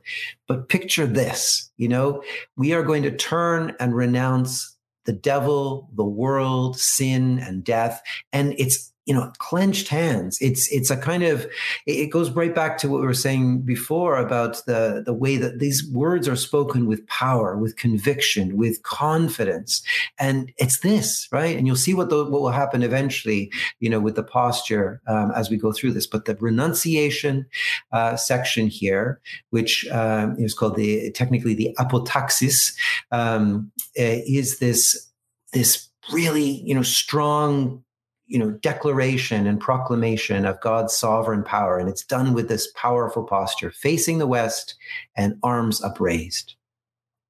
But 0.49 0.69
picture 0.69 1.07
this, 1.07 1.71
you 1.77 1.89
know, 1.89 2.23
we 2.57 2.73
are 2.73 2.83
going 2.83 3.05
to 3.05 3.17
turn 3.17 3.77
and 3.79 3.95
renounce 3.95 4.77
the 5.05 5.13
devil, 5.13 5.89
the 5.95 6.05
world, 6.05 6.79
sin, 6.79 7.39
and 7.39 7.65
death. 7.65 8.03
And 8.33 8.55
it's 8.59 8.90
you 9.07 9.15
know 9.15 9.33
clenched 9.39 9.89
hands. 9.89 10.39
It's 10.41 10.71
it's 10.71 10.91
a 10.91 10.97
kind 10.97 11.23
of 11.23 11.47
it 11.87 12.11
goes 12.11 12.31
right 12.31 12.55
back 12.55 12.79
to 12.79 12.89
what 12.89 13.01
we 13.01 13.07
were 13.07 13.15
saying 13.15 13.63
before 13.63 14.17
about 14.17 14.65
the 14.67 15.03
the 15.05 15.15
way 15.15 15.37
that 15.37 15.59
these 15.59 15.89
words 15.91 16.29
are 16.29 16.37
spoken 16.37 16.87
with 16.87 17.07
power 17.07 17.57
with 17.57 17.77
conviction 17.77 18.57
with 18.57 18.83
confidence. 18.83 19.83
And 20.19 20.53
it's 20.59 20.81
this 20.81 21.29
right? 21.33 21.57
And 21.57 21.67
you'll 21.67 21.77
see 21.77 21.95
what 21.95 22.11
the, 22.11 22.25
what 22.25 22.43
will 22.43 22.51
happen 22.51 22.83
eventually 22.83 23.51
you 23.81 23.89
know 23.89 24.01
with 24.01 24.17
the 24.17 24.23
posture 24.23 25.01
um, 25.07 25.33
as 25.33 25.51
we 25.51 25.57
go 25.57 25.73
through 25.73 25.93
this. 25.93 26.07
But 26.07 26.27
the 26.27 26.37
renunciation 26.37 27.47
uh, 27.93 28.17
section 28.17 28.67
here 28.69 29.21
which 29.51 29.87
um, 29.89 30.37
is 30.39 30.55
called 30.55 30.77
the 30.77 31.11
technically 31.13 31.55
the 31.55 31.75
apotaxis 31.79 32.75
um, 33.11 33.73
eh, 33.97 34.21
is 34.27 34.59
this 34.59 35.09
this 35.53 35.89
really 36.13 36.63
you 36.65 36.75
know 36.75 36.83
strong 36.83 37.83
you 38.31 38.39
know 38.39 38.51
declaration 38.51 39.47
and 39.47 39.61
proclamation 39.61 40.47
of 40.47 40.61
god's 40.61 40.95
sovereign 40.95 41.43
power 41.43 41.79
and 41.79 41.89
it's 41.89 42.05
done 42.05 42.33
with 42.33 42.49
this 42.49 42.71
powerful 42.73 43.25
posture 43.25 43.71
facing 43.71 44.19
the 44.19 44.27
west 44.27 44.77
and 45.17 45.37
arms 45.43 45.83
upraised 45.83 46.55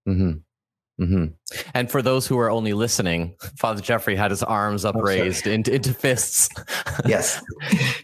mm-hmm. 0.07 0.33
Mm-hmm. 1.01 1.33
And 1.73 1.91
for 1.91 2.03
those 2.03 2.27
who 2.27 2.39
are 2.39 2.51
only 2.51 2.75
listening, 2.75 3.35
Father 3.57 3.81
Jeffrey 3.81 4.15
had 4.15 4.31
his 4.31 4.43
arms 4.43 4.85
upraised 4.85 5.49
oh, 5.49 5.51
into, 5.51 5.75
into 5.75 5.95
fists. 5.95 6.49
Yes. 7.07 7.43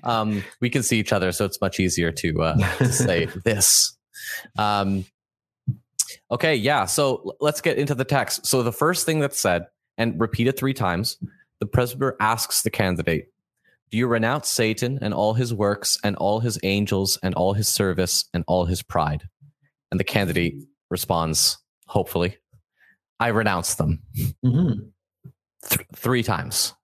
um, 0.05 0.43
we 0.63 0.71
can 0.71 0.83
see 0.83 0.99
each 0.99 1.13
other, 1.13 1.31
so 1.33 1.45
it's 1.45 1.61
much 1.61 1.79
easier 1.79 2.11
to, 2.11 2.43
uh, 2.43 2.77
to 2.79 2.91
say 2.91 3.27
this. 3.45 3.95
Um, 4.57 5.05
okay, 6.31 6.55
yeah. 6.55 6.87
So 6.87 7.37
let's 7.41 7.61
get 7.61 7.77
into 7.77 7.95
the 7.95 8.07
text. 8.07 8.47
So 8.47 8.63
the 8.63 8.73
first 8.73 9.05
thing 9.05 9.21
that's 9.21 9.39
said, 9.39 9.67
and 9.99 10.19
repeat 10.19 10.47
it 10.47 10.59
three 10.59 10.73
times, 10.73 11.19
the 11.61 11.67
presbyter 11.67 12.17
asks 12.21 12.63
the 12.63 12.71
candidate, 12.71 13.29
Do 13.91 13.99
you 13.99 14.07
renounce 14.07 14.49
Satan 14.49 14.99
and 15.01 15.15
all 15.15 15.35
his 15.35 15.55
works 15.55 15.99
and 16.05 16.17
all 16.17 16.41
his 16.41 16.59
angels 16.63 17.19
and 17.23 17.35
all 17.35 17.55
his 17.55 17.69
service 17.69 18.25
and 18.35 18.45
all 18.47 18.67
his 18.67 18.83
pride? 18.83 19.25
And 19.91 20.01
the 20.01 20.05
candidate 20.05 20.55
responds, 20.91 21.59
hopefully, 21.87 22.37
I 23.19 23.29
renounce 23.29 23.75
them. 23.75 24.03
Mm-hmm. 24.45 24.73
Th- 25.69 25.87
three 25.95 26.23
times. 26.23 26.75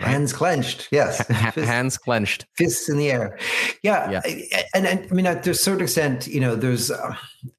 Right? 0.00 0.08
Hands 0.08 0.32
clenched, 0.32 0.88
yes. 0.90 1.26
hands 1.28 1.98
clenched, 1.98 2.46
fists 2.56 2.88
in 2.88 2.96
the 2.96 3.10
air. 3.10 3.38
Yeah, 3.82 4.10
yeah. 4.10 4.62
And, 4.74 4.86
and 4.86 5.08
I 5.10 5.14
mean, 5.14 5.24
to 5.42 5.50
a 5.50 5.54
certain 5.54 5.82
extent, 5.82 6.26
you 6.26 6.40
know, 6.40 6.56
there's 6.56 6.90
uh, 6.90 7.14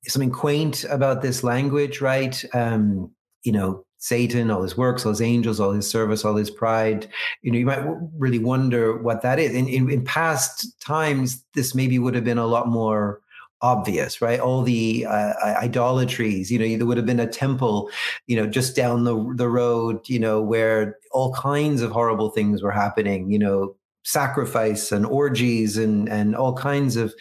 something 0.08 0.32
quaint 0.32 0.84
about 0.86 1.22
this 1.22 1.44
language, 1.44 2.02
right? 2.02 2.44
Um, 2.54 3.12
you 3.44 3.52
know, 3.52 3.86
Satan, 4.04 4.52
all 4.52 4.64
his 4.64 4.76
works, 4.76 5.06
all 5.06 5.14
his 5.14 5.22
angels, 5.22 5.62
all 5.62 5.72
his 5.72 5.90
service, 5.90 6.26
all 6.26 6.36
his 6.36 6.52
pride. 6.52 7.08
You 7.42 7.54
know, 7.54 7.58
you 7.58 7.66
might 7.66 7.86
really 8.18 8.38
wonder 8.38 8.98
what 8.98 9.22
that 9.22 9.40
is. 9.40 9.56
In, 9.56 9.70
in, 9.70 9.90
in 9.90 10.04
past 10.04 10.78
times, 10.82 11.42
this 11.54 11.74
maybe 11.74 11.98
would 12.00 12.14
have 12.14 12.26
been 12.26 12.38
a 12.38 12.46
lot 12.46 12.68
more 12.68 13.22
obvious, 13.62 14.22
right? 14.22 14.42
All 14.42 14.62
the 14.62 15.06
uh, 15.06 15.36
idolatries, 15.42 16.52
you 16.52 16.60
know, 16.60 16.78
there 16.78 16.86
would 16.86 16.98
have 16.98 17.06
been 17.06 17.22
a 17.22 17.28
temple, 17.28 17.90
you 18.28 18.36
know, 18.36 18.46
just 18.46 18.76
down 18.76 19.06
the 19.06 19.34
the 19.38 19.48
road, 19.48 20.02
you 20.10 20.20
know, 20.20 20.42
where 20.42 20.98
all 21.14 21.34
kinds 21.34 21.82
of 21.82 21.92
horrible 21.92 22.30
things 22.30 22.62
were 22.62 22.72
happening, 22.72 23.32
you 23.32 23.40
know, 23.40 23.74
sacrifice 24.04 24.92
and 24.92 25.06
orgies 25.06 25.78
and 25.78 26.10
and 26.10 26.36
all 26.36 26.54
kinds 26.54 26.98
of 26.98 27.14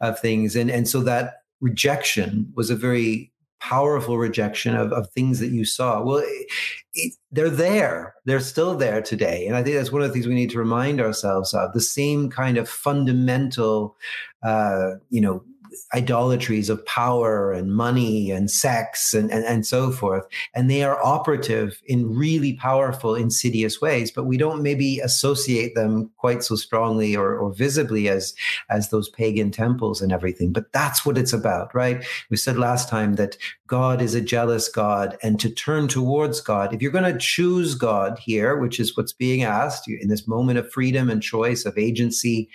of 0.00 0.18
things, 0.18 0.56
and 0.56 0.70
and 0.70 0.88
so 0.88 1.02
that 1.02 1.42
rejection 1.60 2.50
was 2.56 2.70
a 2.70 2.76
very 2.76 3.29
powerful 3.60 4.18
rejection 4.18 4.74
of, 4.74 4.92
of 4.92 5.10
things 5.10 5.38
that 5.38 5.50
you 5.50 5.64
saw. 5.64 6.02
Well, 6.02 6.18
it, 6.18 6.46
it, 6.94 7.14
they're 7.30 7.50
there. 7.50 8.14
They're 8.24 8.40
still 8.40 8.76
there 8.76 9.02
today. 9.02 9.46
And 9.46 9.56
I 9.56 9.62
think 9.62 9.76
that's 9.76 9.92
one 9.92 10.02
of 10.02 10.08
the 10.08 10.14
things 10.14 10.26
we 10.26 10.34
need 10.34 10.50
to 10.50 10.58
remind 10.58 11.00
ourselves 11.00 11.54
of 11.54 11.72
the 11.72 11.80
same 11.80 12.30
kind 12.30 12.56
of 12.58 12.68
fundamental, 12.68 13.96
uh, 14.42 14.92
you 15.10 15.20
know, 15.20 15.44
idolatries 15.94 16.68
of 16.68 16.84
power 16.86 17.52
and 17.52 17.74
money 17.74 18.30
and 18.30 18.50
sex 18.50 19.14
and, 19.14 19.30
and, 19.30 19.44
and 19.44 19.66
so 19.66 19.90
forth. 19.90 20.24
And 20.54 20.70
they 20.70 20.82
are 20.82 21.02
operative 21.04 21.80
in 21.86 22.14
really 22.14 22.54
powerful, 22.54 23.14
insidious 23.14 23.80
ways, 23.80 24.10
but 24.10 24.24
we 24.24 24.36
don't 24.36 24.62
maybe 24.62 25.00
associate 25.00 25.74
them 25.74 26.10
quite 26.16 26.42
so 26.42 26.56
strongly 26.56 27.16
or, 27.16 27.36
or 27.36 27.52
visibly 27.52 28.08
as, 28.08 28.34
as 28.68 28.90
those 28.90 29.08
pagan 29.08 29.50
temples 29.50 30.00
and 30.00 30.12
everything. 30.12 30.52
But 30.52 30.72
that's 30.72 31.04
what 31.04 31.18
it's 31.18 31.32
about, 31.32 31.74
right? 31.74 32.04
We 32.30 32.36
said 32.36 32.56
last 32.56 32.88
time 32.88 33.14
that 33.16 33.36
God 33.66 34.02
is 34.02 34.14
a 34.14 34.20
jealous 34.20 34.68
God 34.68 35.16
and 35.22 35.38
to 35.40 35.48
turn 35.48 35.86
towards 35.86 36.40
God. 36.40 36.74
If 36.74 36.82
you're 36.82 36.90
going 36.90 37.12
to 37.12 37.18
choose 37.18 37.74
God 37.74 38.18
here, 38.18 38.58
which 38.58 38.80
is 38.80 38.96
what's 38.96 39.12
being 39.12 39.44
asked 39.44 39.88
in 39.88 40.08
this 40.08 40.26
moment 40.26 40.58
of 40.58 40.70
freedom 40.72 41.08
and 41.08 41.22
choice 41.22 41.64
of 41.64 41.78
agency, 41.78 42.48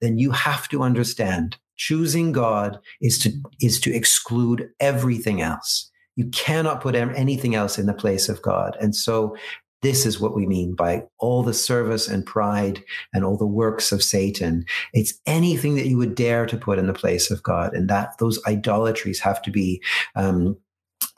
then 0.00 0.18
you 0.18 0.30
have 0.30 0.68
to 0.68 0.82
understand 0.82 1.56
choosing 1.78 2.32
God 2.32 2.78
is 3.00 3.18
to 3.20 3.32
is 3.60 3.80
to 3.80 3.94
exclude 3.94 4.68
everything 4.80 5.40
else. 5.40 5.90
You 6.16 6.28
cannot 6.30 6.80
put 6.80 6.94
anything 6.94 7.54
else 7.54 7.78
in 7.78 7.86
the 7.86 7.94
place 7.94 8.28
of 8.28 8.42
God. 8.42 8.76
And 8.80 8.94
so 8.94 9.36
this 9.82 10.04
is 10.04 10.18
what 10.20 10.34
we 10.34 10.46
mean 10.46 10.74
by 10.74 11.04
all 11.18 11.44
the 11.44 11.54
service 11.54 12.08
and 12.08 12.26
pride 12.26 12.82
and 13.14 13.24
all 13.24 13.36
the 13.36 13.46
works 13.46 13.92
of 13.92 14.02
Satan. 14.02 14.64
It's 14.92 15.14
anything 15.26 15.76
that 15.76 15.86
you 15.86 15.96
would 15.96 16.16
dare 16.16 16.46
to 16.46 16.56
put 16.56 16.80
in 16.80 16.88
the 16.88 16.92
place 16.92 17.30
of 17.30 17.42
God, 17.44 17.74
and 17.74 17.88
that 17.88 18.18
those 18.18 18.40
idolatries 18.46 19.20
have 19.20 19.40
to 19.42 19.52
be 19.52 19.80
um, 20.16 20.56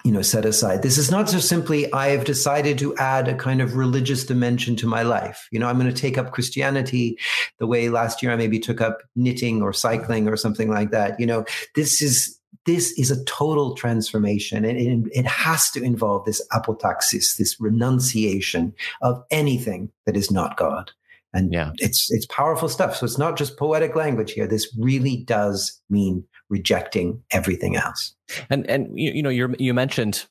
you 0.05 0.13
know 0.13 0.23
set 0.23 0.45
aside. 0.45 0.83
This 0.83 0.99
is 0.99 1.11
not 1.11 1.29
so 1.29 1.39
simply 1.39 1.93
i 1.93 2.09
have 2.09 2.25
decided 2.25 2.79
to 2.79 2.97
add 2.97 3.29
a 3.29 3.35
kind 3.35 3.61
of 3.61 3.77
religious 3.77 4.25
dimension 4.25 4.77
to 4.77 4.87
my 4.87 5.03
life. 5.03 5.49
You 5.51 5.59
know 5.59 5.69
i'm 5.69 5.79
going 5.79 5.93
to 5.93 6.01
take 6.01 6.19
up 6.19 6.33
christianity 6.33 7.19
the 7.59 7.67
way 7.67 7.89
last 7.89 8.23
year 8.23 8.33
i 8.33 8.37
maybe 8.37 8.59
took 8.59 8.81
up 8.81 9.03
knitting 9.17 9.63
or 9.63 9.73
cycling 9.73 10.29
or 10.29 10.37
something 10.37 10.71
like 10.71 10.91
that. 10.91 11.19
You 11.21 11.27
know 11.27 11.45
this 11.75 12.03
is 12.03 12.39
this 12.67 12.93
is 12.99 13.11
a 13.11 13.25
total 13.25 13.75
transformation 13.75 14.65
and 14.65 14.79
it, 14.79 15.11
it 15.13 15.27
has 15.27 15.71
to 15.71 15.83
involve 15.83 16.25
this 16.25 16.47
apotaxis 16.53 17.37
this 17.37 17.59
renunciation 17.61 18.75
of 19.03 19.23
anything 19.31 19.91
that 20.07 20.17
is 20.17 20.31
not 20.31 20.57
god. 20.57 20.91
And 21.33 21.53
yeah. 21.53 21.73
it's 21.79 22.11
it's 22.11 22.27
powerful 22.27 22.69
stuff. 22.69 22.97
So 22.97 23.07
it's 23.07 23.19
not 23.19 23.37
just 23.39 23.57
poetic 23.57 23.95
language 23.95 24.33
here. 24.33 24.49
This 24.49 24.75
really 24.77 25.19
does 25.19 25.81
mean 25.89 26.25
rejecting 26.51 27.23
everything 27.31 27.77
else. 27.77 28.15
And 28.51 28.69
and 28.69 28.99
you, 28.99 29.13
you 29.13 29.23
know 29.23 29.31
you 29.31 29.55
you 29.59 29.73
mentioned 29.73 30.27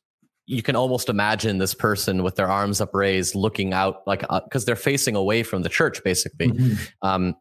you 0.49 0.63
can 0.63 0.75
almost 0.75 1.09
imagine 1.09 1.59
this 1.59 1.75
person 1.75 2.23
with 2.23 2.35
their 2.35 2.49
arms 2.49 2.81
upraised 2.81 3.35
looking 3.35 3.71
out 3.71 4.01
like 4.07 4.21
because 4.21 4.63
uh, 4.63 4.65
they're 4.65 4.75
facing 4.75 5.15
away 5.15 5.43
from 5.43 5.61
the 5.61 5.69
church 5.69 6.03
basically 6.03 6.47
mm-hmm. 6.47 7.07
um, 7.07 7.35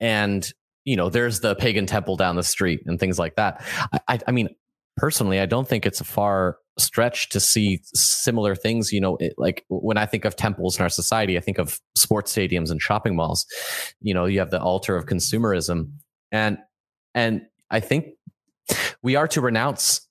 and 0.00 0.50
you 0.84 0.96
know 0.96 1.10
there's 1.10 1.40
the 1.40 1.54
pagan 1.56 1.84
temple 1.84 2.16
down 2.16 2.36
the 2.36 2.42
street 2.42 2.80
and 2.86 2.98
things 2.98 3.18
like 3.18 3.36
that 3.36 3.62
I, 4.08 4.18
I, 4.26 4.32
mean 4.32 4.48
personally 4.96 5.40
i 5.40 5.46
don't 5.46 5.68
think 5.68 5.84
it's 5.84 6.00
a 6.00 6.04
far 6.04 6.56
stretch 6.78 7.28
to 7.30 7.40
see 7.40 7.80
similar 7.92 8.54
things 8.54 8.92
you 8.92 9.00
know 9.00 9.16
it, 9.18 9.34
like 9.36 9.64
when 9.68 9.98
i 9.98 10.06
think 10.06 10.24
of 10.24 10.34
temples 10.34 10.78
in 10.78 10.82
our 10.82 10.88
society 10.88 11.36
i 11.36 11.40
think 11.40 11.58
of 11.58 11.78
sports 11.96 12.34
stadiums 12.34 12.70
and 12.70 12.80
shopping 12.80 13.14
malls 13.14 13.46
you 14.00 14.14
know 14.14 14.24
you 14.24 14.38
have 14.38 14.50
the 14.50 14.60
altar 14.60 14.96
of 14.96 15.06
consumerism 15.06 15.90
and 16.32 16.58
and 17.14 17.42
i 17.70 17.78
think 17.78 18.06
we 19.02 19.16
are 19.16 19.28
to 19.28 19.40
renounce 19.40 20.08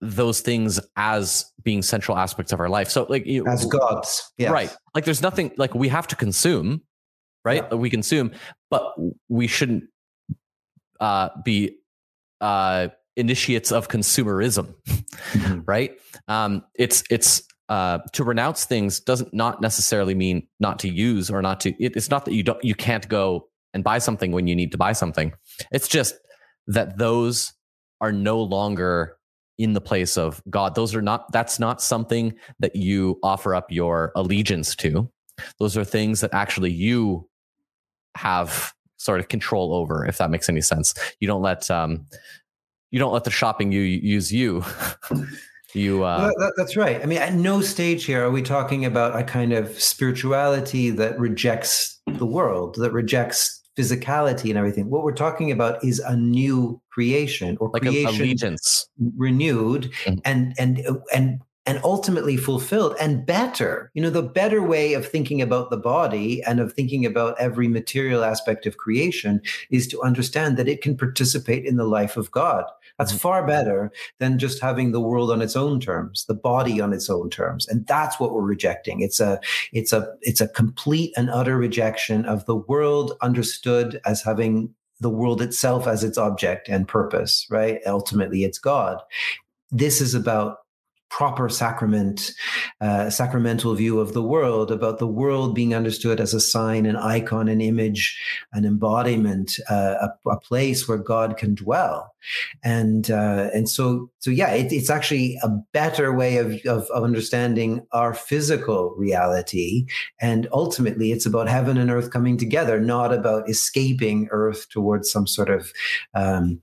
those 0.00 0.40
things 0.40 0.80
as 0.96 1.50
being 1.62 1.82
central 1.82 2.16
aspects 2.18 2.52
of 2.52 2.60
our 2.60 2.68
life. 2.68 2.90
So 2.90 3.06
like 3.08 3.26
you, 3.26 3.46
as 3.46 3.64
gods, 3.64 4.32
yes. 4.36 4.50
right? 4.50 4.74
Like 4.94 5.04
there's 5.04 5.22
nothing 5.22 5.52
like 5.56 5.74
we 5.74 5.88
have 5.88 6.06
to 6.08 6.16
consume, 6.16 6.82
right? 7.44 7.64
Yeah. 7.70 7.76
We 7.76 7.90
consume, 7.90 8.32
but 8.70 8.94
we 9.28 9.46
shouldn't 9.46 9.84
uh, 11.00 11.30
be 11.44 11.76
uh, 12.40 12.88
initiates 13.16 13.72
of 13.72 13.88
consumerism, 13.88 14.74
mm-hmm. 14.86 15.60
right? 15.66 15.98
Um, 16.28 16.64
it's 16.74 17.02
it's 17.10 17.42
uh, 17.68 17.98
to 18.12 18.24
renounce 18.24 18.66
things 18.66 19.00
doesn't 19.00 19.32
not 19.32 19.62
necessarily 19.62 20.14
mean 20.14 20.46
not 20.60 20.78
to 20.80 20.88
use 20.88 21.30
or 21.30 21.40
not 21.40 21.60
to. 21.60 21.70
It, 21.82 21.96
it's 21.96 22.10
not 22.10 22.24
that 22.26 22.34
you 22.34 22.42
don't 22.42 22.62
you 22.62 22.74
can't 22.74 23.08
go 23.08 23.48
and 23.72 23.82
buy 23.82 23.98
something 23.98 24.32
when 24.32 24.46
you 24.46 24.54
need 24.54 24.72
to 24.72 24.78
buy 24.78 24.92
something. 24.92 25.32
It's 25.72 25.88
just 25.88 26.14
that 26.66 26.98
those 26.98 27.52
are 28.00 28.12
no 28.12 28.40
longer 28.40 29.16
in 29.58 29.72
the 29.72 29.80
place 29.80 30.16
of 30.16 30.42
God. 30.50 30.74
Those 30.74 30.94
are 30.94 31.02
not, 31.02 31.30
that's 31.32 31.58
not 31.58 31.80
something 31.80 32.34
that 32.58 32.74
you 32.74 33.18
offer 33.22 33.54
up 33.54 33.70
your 33.70 34.12
allegiance 34.16 34.74
to. 34.76 35.08
Those 35.58 35.76
are 35.76 35.84
things 35.84 36.20
that 36.20 36.34
actually 36.34 36.72
you 36.72 37.28
have 38.16 38.72
sort 38.96 39.20
of 39.20 39.28
control 39.28 39.74
over, 39.74 40.04
if 40.06 40.18
that 40.18 40.30
makes 40.30 40.48
any 40.48 40.60
sense. 40.60 40.94
You 41.20 41.28
don't 41.28 41.42
let, 41.42 41.70
um, 41.70 42.06
you 42.90 42.98
don't 42.98 43.12
let 43.12 43.24
the 43.24 43.30
shopping 43.30 43.72
you 43.72 43.80
use 43.80 44.32
you. 44.32 44.64
you 45.74 46.04
uh, 46.04 46.18
well, 46.18 46.34
that, 46.38 46.52
that's 46.56 46.76
right 46.76 47.02
i 47.02 47.06
mean 47.06 47.18
at 47.18 47.34
no 47.34 47.60
stage 47.60 48.04
here 48.04 48.24
are 48.24 48.30
we 48.30 48.40
talking 48.40 48.84
about 48.84 49.18
a 49.18 49.24
kind 49.24 49.52
of 49.52 49.68
spirituality 49.80 50.88
that 50.88 51.18
rejects 51.18 52.00
the 52.06 52.24
world 52.24 52.76
that 52.76 52.92
rejects 52.92 53.60
physicality 53.76 54.50
and 54.50 54.58
everything. 54.58 54.90
What 54.90 55.02
we're 55.02 55.12
talking 55.12 55.50
about 55.50 55.82
is 55.84 55.98
a 56.00 56.16
new 56.16 56.80
creation 56.90 57.56
or 57.60 57.70
like 57.72 57.82
creation 57.82 58.20
allegiance 58.20 58.88
renewed, 59.16 59.90
mm-hmm. 60.04 60.20
and 60.24 60.54
and 60.58 60.80
and 61.12 61.40
and 61.66 61.80
ultimately 61.82 62.36
fulfilled 62.36 62.94
and 63.00 63.24
better. 63.24 63.90
You 63.94 64.02
know, 64.02 64.10
the 64.10 64.22
better 64.22 64.62
way 64.62 64.94
of 64.94 65.06
thinking 65.06 65.40
about 65.40 65.70
the 65.70 65.76
body 65.76 66.42
and 66.42 66.60
of 66.60 66.72
thinking 66.72 67.06
about 67.06 67.40
every 67.40 67.68
material 67.68 68.22
aspect 68.22 68.66
of 68.66 68.76
creation 68.76 69.40
is 69.70 69.86
to 69.88 70.02
understand 70.02 70.56
that 70.58 70.68
it 70.68 70.82
can 70.82 70.96
participate 70.96 71.64
in 71.64 71.76
the 71.76 71.86
life 71.86 72.16
of 72.16 72.30
God. 72.30 72.64
That's 72.98 73.12
mm-hmm. 73.12 73.18
far 73.18 73.46
better 73.46 73.92
than 74.18 74.38
just 74.38 74.62
having 74.62 74.92
the 74.92 75.00
world 75.00 75.30
on 75.30 75.42
its 75.42 75.56
own 75.56 75.80
terms, 75.80 76.24
the 76.26 76.34
body 76.34 76.80
on 76.80 76.92
its 76.92 77.10
own 77.10 77.30
terms. 77.30 77.66
And 77.68 77.86
that's 77.86 78.20
what 78.20 78.32
we're 78.32 78.42
rejecting. 78.42 79.00
It's 79.00 79.20
a 79.20 79.40
it's 79.72 79.92
a 79.92 80.12
it's 80.22 80.40
a 80.40 80.48
complete 80.48 81.12
and 81.16 81.30
utter 81.30 81.56
rejection 81.56 82.24
of 82.24 82.46
the 82.46 82.56
world 82.56 83.14
understood 83.20 84.00
as 84.04 84.22
having 84.22 84.74
the 85.00 85.10
world 85.10 85.42
itself 85.42 85.86
as 85.86 86.04
its 86.04 86.16
object 86.16 86.68
and 86.68 86.86
purpose, 86.86 87.46
right? 87.50 87.80
Ultimately, 87.86 88.44
it's 88.44 88.58
God. 88.58 89.00
This 89.70 90.00
is 90.00 90.14
about 90.14 90.58
proper 91.14 91.48
sacrament, 91.48 92.32
uh, 92.80 93.08
sacramental 93.08 93.72
view 93.76 94.00
of 94.00 94.14
the 94.14 94.22
world, 94.22 94.72
about 94.72 94.98
the 94.98 95.06
world 95.06 95.54
being 95.54 95.72
understood 95.72 96.20
as 96.20 96.34
a 96.34 96.40
sign, 96.40 96.86
an 96.86 96.96
icon, 96.96 97.46
an 97.46 97.60
image, 97.60 98.20
an 98.52 98.64
embodiment, 98.64 99.60
uh, 99.70 100.08
a, 100.26 100.28
a, 100.28 100.40
place 100.40 100.88
where 100.88 100.98
God 100.98 101.36
can 101.36 101.54
dwell. 101.54 102.12
And 102.64 103.12
uh, 103.12 103.48
and 103.54 103.68
so 103.68 104.10
so 104.18 104.30
yeah, 104.30 104.50
it, 104.50 104.72
it's 104.72 104.90
actually 104.90 105.38
a 105.44 105.50
better 105.72 106.12
way 106.12 106.38
of, 106.38 106.54
of, 106.66 106.88
of 106.90 107.04
understanding 107.04 107.86
our 107.92 108.12
physical 108.12 108.92
reality. 108.98 109.86
And 110.20 110.48
ultimately, 110.52 111.12
it's 111.12 111.26
about 111.26 111.48
heaven 111.48 111.78
and 111.78 111.92
earth 111.92 112.10
coming 112.10 112.36
together, 112.36 112.80
not 112.80 113.14
about 113.14 113.48
escaping 113.48 114.26
earth 114.32 114.68
towards 114.68 115.12
some 115.12 115.28
sort 115.28 115.48
of 115.48 115.72
um, 116.12 116.60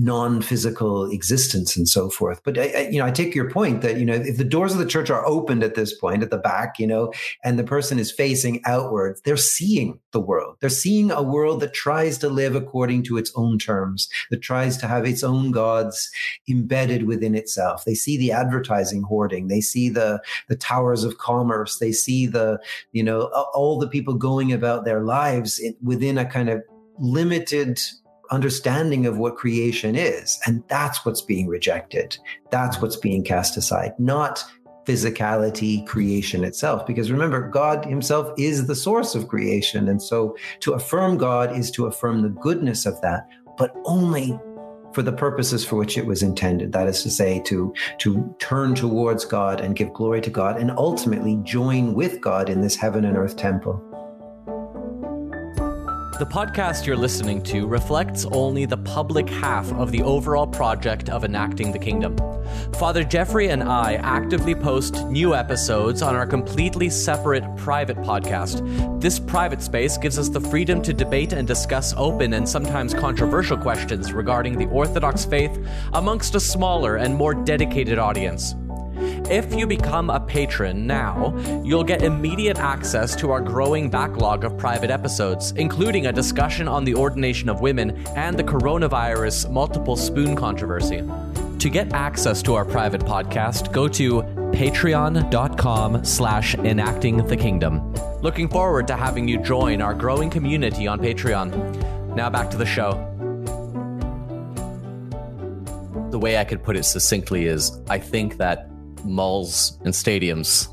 non-physical 0.00 1.10
existence 1.10 1.76
and 1.76 1.88
so 1.88 2.08
forth. 2.08 2.40
But 2.44 2.58
I, 2.58 2.72
I, 2.76 2.88
you 2.90 2.98
know 2.98 3.06
i 3.06 3.10
take 3.10 3.34
your 3.34 3.50
point 3.50 3.82
that 3.82 3.98
you 3.98 4.04
know 4.04 4.14
if 4.14 4.36
the 4.36 4.44
doors 4.44 4.72
of 4.72 4.78
the 4.78 4.86
church 4.86 5.10
are 5.10 5.26
opened 5.26 5.62
at 5.62 5.74
this 5.74 5.96
point 5.96 6.22
at 6.22 6.30
the 6.30 6.38
back 6.38 6.78
you 6.78 6.86
know 6.86 7.12
and 7.44 7.58
the 7.58 7.64
person 7.64 7.98
is 7.98 8.10
facing 8.10 8.60
outwards 8.64 9.20
they're 9.22 9.36
seeing 9.36 9.98
the 10.12 10.20
world. 10.20 10.56
They're 10.60 10.70
seeing 10.70 11.10
a 11.10 11.22
world 11.22 11.60
that 11.60 11.72
tries 11.72 12.18
to 12.18 12.28
live 12.28 12.54
according 12.54 13.04
to 13.04 13.16
its 13.16 13.32
own 13.36 13.58
terms 13.58 14.08
that 14.30 14.42
tries 14.42 14.76
to 14.78 14.86
have 14.86 15.04
its 15.04 15.22
own 15.22 15.50
gods 15.50 16.10
embedded 16.48 17.06
within 17.06 17.34
itself. 17.34 17.84
They 17.84 17.94
see 17.94 18.16
the 18.16 18.32
advertising 18.32 19.02
hoarding. 19.02 19.48
They 19.48 19.60
see 19.60 19.88
the 19.88 20.20
the 20.48 20.56
towers 20.56 21.04
of 21.04 21.18
commerce. 21.18 21.78
They 21.78 21.92
see 21.92 22.26
the 22.26 22.60
you 22.92 23.02
know 23.02 23.22
all 23.54 23.78
the 23.78 23.88
people 23.88 24.14
going 24.14 24.52
about 24.52 24.84
their 24.84 25.02
lives 25.02 25.60
within 25.82 26.18
a 26.18 26.24
kind 26.24 26.48
of 26.48 26.62
limited 26.98 27.80
understanding 28.30 29.06
of 29.06 29.18
what 29.18 29.36
creation 29.36 29.96
is. 29.96 30.38
And 30.46 30.62
that's 30.68 31.04
what's 31.04 31.22
being 31.22 31.48
rejected. 31.48 32.16
That's 32.50 32.80
what's 32.80 32.96
being 32.96 33.24
cast 33.24 33.56
aside, 33.56 33.92
not 33.98 34.44
physicality, 34.84 35.86
creation 35.86 36.44
itself. 36.44 36.86
Because 36.86 37.12
remember, 37.12 37.48
God 37.48 37.84
Himself 37.84 38.32
is 38.38 38.66
the 38.66 38.74
source 38.74 39.14
of 39.14 39.28
creation. 39.28 39.88
And 39.88 40.02
so 40.02 40.36
to 40.60 40.72
affirm 40.72 41.16
God 41.16 41.56
is 41.56 41.70
to 41.72 41.86
affirm 41.86 42.22
the 42.22 42.28
goodness 42.28 42.86
of 42.86 43.00
that, 43.02 43.28
but 43.56 43.74
only 43.84 44.38
for 44.92 45.02
the 45.02 45.12
purposes 45.12 45.64
for 45.64 45.76
which 45.76 45.96
it 45.96 46.06
was 46.06 46.22
intended. 46.22 46.72
That 46.72 46.88
is 46.88 47.02
to 47.04 47.10
say, 47.10 47.40
to, 47.46 47.72
to 47.98 48.34
turn 48.40 48.74
towards 48.74 49.24
God 49.24 49.60
and 49.60 49.76
give 49.76 49.92
glory 49.92 50.20
to 50.22 50.30
God 50.30 50.58
and 50.58 50.72
ultimately 50.72 51.38
join 51.44 51.94
with 51.94 52.20
God 52.20 52.48
in 52.48 52.60
this 52.60 52.74
heaven 52.74 53.04
and 53.04 53.16
earth 53.16 53.36
temple. 53.36 53.80
The 56.20 56.26
podcast 56.26 56.84
you're 56.84 56.98
listening 56.98 57.40
to 57.44 57.66
reflects 57.66 58.26
only 58.26 58.66
the 58.66 58.76
public 58.76 59.26
half 59.26 59.72
of 59.72 59.90
the 59.90 60.02
overall 60.02 60.46
project 60.46 61.08
of 61.08 61.24
enacting 61.24 61.72
the 61.72 61.78
kingdom. 61.78 62.14
Father 62.74 63.02
Jeffrey 63.02 63.48
and 63.48 63.62
I 63.62 63.94
actively 63.94 64.54
post 64.54 65.02
new 65.06 65.34
episodes 65.34 66.02
on 66.02 66.14
our 66.14 66.26
completely 66.26 66.90
separate 66.90 67.44
private 67.56 67.96
podcast. 68.02 68.60
This 69.00 69.18
private 69.18 69.62
space 69.62 69.96
gives 69.96 70.18
us 70.18 70.28
the 70.28 70.42
freedom 70.42 70.82
to 70.82 70.92
debate 70.92 71.32
and 71.32 71.48
discuss 71.48 71.94
open 71.96 72.34
and 72.34 72.46
sometimes 72.46 72.92
controversial 72.92 73.56
questions 73.56 74.12
regarding 74.12 74.58
the 74.58 74.66
Orthodox 74.66 75.24
faith 75.24 75.58
amongst 75.94 76.34
a 76.34 76.40
smaller 76.40 76.96
and 76.96 77.14
more 77.14 77.32
dedicated 77.32 77.98
audience. 77.98 78.54
If 79.30 79.54
you 79.54 79.66
become 79.66 80.10
a 80.10 80.20
patron 80.20 80.86
now, 80.86 81.36
you'll 81.64 81.84
get 81.84 82.02
immediate 82.02 82.58
access 82.58 83.16
to 83.16 83.30
our 83.30 83.40
growing 83.40 83.90
backlog 83.90 84.44
of 84.44 84.58
private 84.58 84.90
episodes, 84.90 85.52
including 85.52 86.06
a 86.06 86.12
discussion 86.12 86.68
on 86.68 86.84
the 86.84 86.94
ordination 86.94 87.48
of 87.48 87.60
women 87.60 88.06
and 88.16 88.38
the 88.38 88.44
coronavirus 88.44 89.50
multiple 89.50 89.96
spoon 89.96 90.36
controversy. 90.36 91.02
To 91.60 91.68
get 91.68 91.92
access 91.92 92.42
to 92.44 92.54
our 92.54 92.64
private 92.64 93.02
podcast, 93.02 93.72
go 93.72 93.86
to 93.88 94.22
patreon.com 94.52 96.04
slash 96.04 96.54
enacting 96.54 97.18
the 97.26 97.36
kingdom. 97.36 97.92
Looking 98.22 98.48
forward 98.48 98.86
to 98.88 98.96
having 98.96 99.28
you 99.28 99.38
join 99.38 99.82
our 99.82 99.92
growing 99.92 100.30
community 100.30 100.86
on 100.86 101.00
Patreon. 101.00 102.14
Now 102.14 102.30
back 102.30 102.50
to 102.50 102.56
the 102.56 102.64
show. 102.64 103.06
The 106.10 106.18
way 106.18 106.38
I 106.38 106.44
could 106.44 106.62
put 106.62 106.76
it 106.76 106.84
succinctly 106.84 107.44
is 107.44 107.78
I 107.88 107.98
think 107.98 108.38
that 108.38 108.69
malls 109.04 109.78
and 109.84 109.92
stadiums 109.94 110.68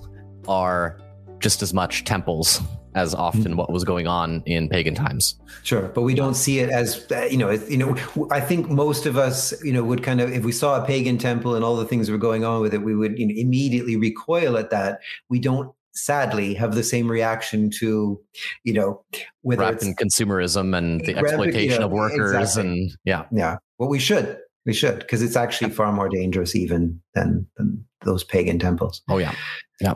are 0.47 0.99
just 1.39 1.61
as 1.61 1.73
much 1.73 2.03
temples 2.03 2.61
as 2.95 3.13
often 3.13 3.51
hmm. 3.51 3.57
what 3.57 3.71
was 3.71 3.83
going 3.83 4.07
on 4.07 4.41
in 4.45 4.67
pagan 4.67 4.95
times. 4.95 5.39
Sure, 5.63 5.83
but 5.83 6.01
we 6.01 6.15
don't 6.15 6.33
see 6.33 6.59
it 6.59 6.69
as 6.69 7.05
uh, 7.11 7.27
you 7.29 7.37
know. 7.37 7.51
You 7.51 7.77
know, 7.77 8.27
I 8.31 8.41
think 8.41 8.69
most 8.69 9.05
of 9.05 9.17
us, 9.17 9.53
you 9.63 9.71
know, 9.71 9.83
would 9.83 10.03
kind 10.03 10.19
of 10.19 10.31
if 10.31 10.43
we 10.43 10.51
saw 10.51 10.81
a 10.81 10.85
pagan 10.85 11.17
temple 11.17 11.55
and 11.55 11.63
all 11.63 11.75
the 11.75 11.85
things 11.85 12.07
that 12.07 12.13
were 12.13 12.17
going 12.17 12.43
on 12.43 12.61
with 12.61 12.73
it, 12.73 12.79
we 12.79 12.95
would 12.95 13.17
you 13.19 13.27
know, 13.27 13.33
immediately 13.37 13.95
recoil 13.95 14.57
at 14.57 14.71
that. 14.71 15.01
We 15.29 15.39
don't 15.39 15.71
sadly 15.93 16.53
have 16.53 16.75
the 16.75 16.83
same 16.83 17.09
reaction 17.09 17.71
to 17.71 18.19
you 18.63 18.73
know 18.73 19.03
whether 19.41 19.63
rampant 19.63 19.97
consumerism 19.97 20.77
and 20.77 21.01
the 21.05 21.15
exploitation 21.15 21.71
you 21.71 21.79
know, 21.79 21.85
of 21.85 21.91
workers 21.91 22.35
exactly. 22.35 22.61
and 22.61 22.91
yeah 23.03 23.25
yeah 23.31 23.57
well 23.79 23.89
we 23.89 23.97
should 23.97 24.37
we 24.67 24.73
should 24.73 24.99
because 24.99 25.23
it's 25.23 25.37
actually 25.37 25.71
far 25.71 25.91
more 25.91 26.09
dangerous 26.09 26.55
even 26.55 27.01
than 27.15 27.47
than 27.55 27.85
those 28.03 28.23
pagan 28.23 28.59
temples. 28.59 29.01
Oh 29.09 29.17
yeah, 29.17 29.33
yeah. 29.81 29.95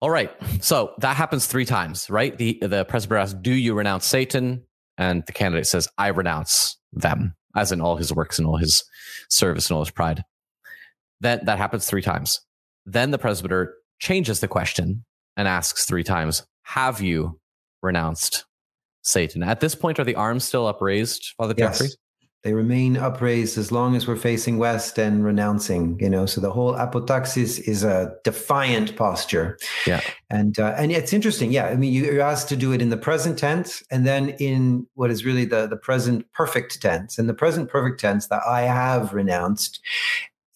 All 0.00 0.10
right, 0.10 0.32
so 0.60 0.94
that 0.98 1.16
happens 1.16 1.46
three 1.46 1.66
times, 1.66 2.08
right? 2.08 2.36
The 2.36 2.58
the 2.62 2.84
presbyter 2.86 3.18
asks, 3.18 3.38
"Do 3.40 3.52
you 3.52 3.74
renounce 3.74 4.06
Satan?" 4.06 4.64
And 4.96 5.22
the 5.26 5.32
candidate 5.32 5.66
says, 5.66 5.86
"I 5.98 6.08
renounce 6.08 6.78
them," 6.92 7.36
as 7.54 7.70
in 7.70 7.82
all 7.82 7.96
his 7.96 8.12
works 8.12 8.38
and 8.38 8.48
all 8.48 8.56
his 8.56 8.82
service 9.28 9.68
and 9.68 9.76
all 9.76 9.84
his 9.84 9.90
pride. 9.90 10.24
That 11.20 11.44
that 11.44 11.58
happens 11.58 11.86
three 11.86 12.02
times. 12.02 12.40
Then 12.86 13.10
the 13.10 13.18
presbyter 13.18 13.74
changes 14.00 14.40
the 14.40 14.48
question 14.48 15.04
and 15.36 15.46
asks 15.46 15.84
three 15.84 16.04
times, 16.04 16.46
"Have 16.62 17.02
you 17.02 17.38
renounced 17.82 18.46
Satan?" 19.02 19.42
At 19.42 19.60
this 19.60 19.74
point, 19.74 19.98
are 19.98 20.04
the 20.04 20.14
arms 20.14 20.44
still 20.44 20.66
upraised, 20.66 21.34
Father 21.36 21.54
yes. 21.58 21.78
Jeffrey? 21.78 21.94
They 22.42 22.54
remain 22.54 22.96
upraised 22.96 23.58
as 23.58 23.70
long 23.70 23.94
as 23.94 24.08
we're 24.08 24.16
facing 24.16 24.56
west 24.56 24.98
and 24.98 25.22
renouncing, 25.22 25.98
you 26.00 26.08
know. 26.08 26.24
So 26.24 26.40
the 26.40 26.50
whole 26.50 26.72
apotaxis 26.72 27.60
is 27.60 27.84
a 27.84 28.14
defiant 28.24 28.96
posture. 28.96 29.58
Yeah. 29.86 30.00
And 30.30 30.58
uh, 30.58 30.74
and 30.76 30.90
it's 30.90 31.12
interesting. 31.12 31.52
Yeah. 31.52 31.66
I 31.66 31.76
mean, 31.76 31.92
you're 31.92 32.22
asked 32.22 32.48
to 32.48 32.56
do 32.56 32.72
it 32.72 32.80
in 32.80 32.88
the 32.88 32.96
present 32.96 33.38
tense 33.38 33.82
and 33.90 34.06
then 34.06 34.30
in 34.40 34.86
what 34.94 35.10
is 35.10 35.24
really 35.24 35.44
the, 35.44 35.66
the 35.66 35.76
present 35.76 36.24
perfect 36.32 36.80
tense. 36.80 37.18
And 37.18 37.28
the 37.28 37.34
present 37.34 37.68
perfect 37.68 38.00
tense 38.00 38.28
that 38.28 38.42
I 38.48 38.62
have 38.62 39.12
renounced 39.12 39.80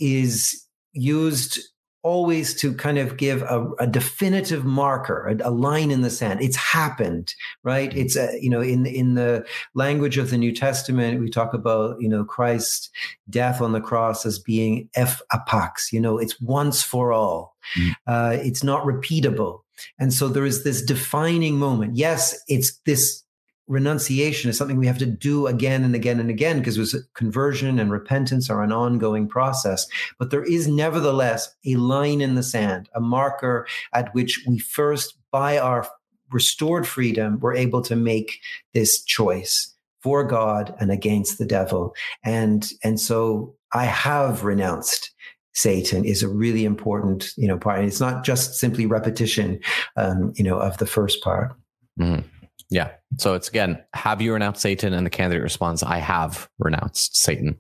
is 0.01 0.67
used 0.93 1.59
always 2.05 2.55
to 2.55 2.75
kind 2.75 2.99
of 2.99 3.17
give 3.17 3.43
a, 3.43 3.67
a 3.81 3.87
definitive 3.87 4.65
marker, 4.65 5.27
a, 5.27 5.49
a, 5.49 5.51
line 5.51 5.91
in 5.91 6.03
the 6.03 6.11
sand. 6.11 6.41
It's 6.43 6.57
happened, 6.57 7.35
right? 7.65 7.91
Mm-hmm. 7.91 7.99
It's 7.99 8.17
a, 8.17 8.39
you 8.41 8.51
know, 8.51 8.61
in 8.61 8.87
in 8.87 9.15
the 9.15 9.45
language 9.75 10.19
of 10.19 10.31
the 10.31 10.39
New 10.39 10.55
Testament, 10.55 11.21
we 11.21 11.31
talk 11.31 11.55
about 11.55 12.01
you 12.01 12.09
know 12.09 12.25
Christ's 12.25 12.91
death 13.29 13.61
on 13.61 13.73
the 13.73 13.81
cross 13.81 14.25
as 14.25 14.39
being 14.39 14.89
f 14.95 15.21
apax. 15.33 15.91
You 15.91 16.01
know, 16.01 16.19
it's 16.19 16.41
once 16.41 16.83
for 16.83 17.13
all. 17.13 17.57
Mm. 17.77 17.91
Uh, 18.07 18.37
it's 18.41 18.63
not 18.63 18.85
repeatable, 18.85 19.63
and 19.99 20.13
so 20.13 20.29
there 20.29 20.45
is 20.45 20.63
this 20.63 20.83
defining 20.83 21.59
moment. 21.59 21.97
Yes, 21.97 22.39
it's 22.47 22.79
this 22.85 23.24
renunciation 23.67 24.51
is 24.51 24.59
something 24.59 24.77
we 24.77 24.87
have 24.87 24.99
to 24.99 25.07
do 25.07 25.47
again 25.47 25.85
and 25.85 25.95
again 25.95 26.21
and 26.21 26.31
again 26.31 26.59
because 26.59 27.07
conversion 27.15 27.79
and 27.79 27.91
repentance 27.91 28.51
are 28.51 28.63
an 28.63 28.73
ongoing 28.73 29.29
process. 29.29 29.87
But 30.19 30.31
there 30.31 30.45
is 30.45 30.69
nevertheless 30.69 31.55
a 31.67 31.77
line 31.77 32.21
in 32.21 32.35
the 32.35 32.43
sand, 32.43 32.89
a 32.95 33.01
marker 33.01 33.67
at 33.93 34.15
which 34.15 34.45
we 34.47 34.59
first, 34.59 35.17
by 35.31 35.59
our 35.59 35.89
restored 36.31 36.87
freedom, 36.87 37.39
we're 37.41 37.55
able 37.55 37.83
to 37.83 37.97
make 37.97 38.41
this 38.73 39.03
choice 39.03 39.73
for 40.01 40.25
God 40.25 40.75
and 40.79 40.91
against 40.91 41.39
the 41.39 41.47
devil. 41.47 41.95
And, 42.23 42.71
and 42.83 43.01
so 43.01 43.55
I 43.73 43.85
have 43.85 44.45
renounced 44.45 45.13
Satan 45.55 46.05
is 46.05 46.23
a 46.23 46.29
really 46.29 46.65
important, 46.65 47.31
you 47.37 47.47
know, 47.47 47.57
part. 47.57 47.85
It's 47.85 48.01
not 48.01 48.25
just 48.25 48.55
simply 48.55 48.87
repetition, 48.87 49.61
um, 49.97 50.33
you 50.35 50.45
know, 50.45 50.59
of 50.59 50.79
the 50.79 50.87
first 50.87 51.23
part. 51.23 51.53
Mm-hmm. 51.99 52.27
Yeah. 52.71 52.91
So 53.19 53.35
it's 53.35 53.49
again, 53.49 53.83
have 53.95 54.21
you 54.21 54.33
renounced 54.33 54.63
Satan? 54.63 54.93
And 54.93 55.07
the 55.07 55.11
candidate 55.11 55.43
responds, 55.43 55.83
I 55.83 55.99
have 55.99 56.49
renounced 56.59 57.17
Satan. 57.17 57.59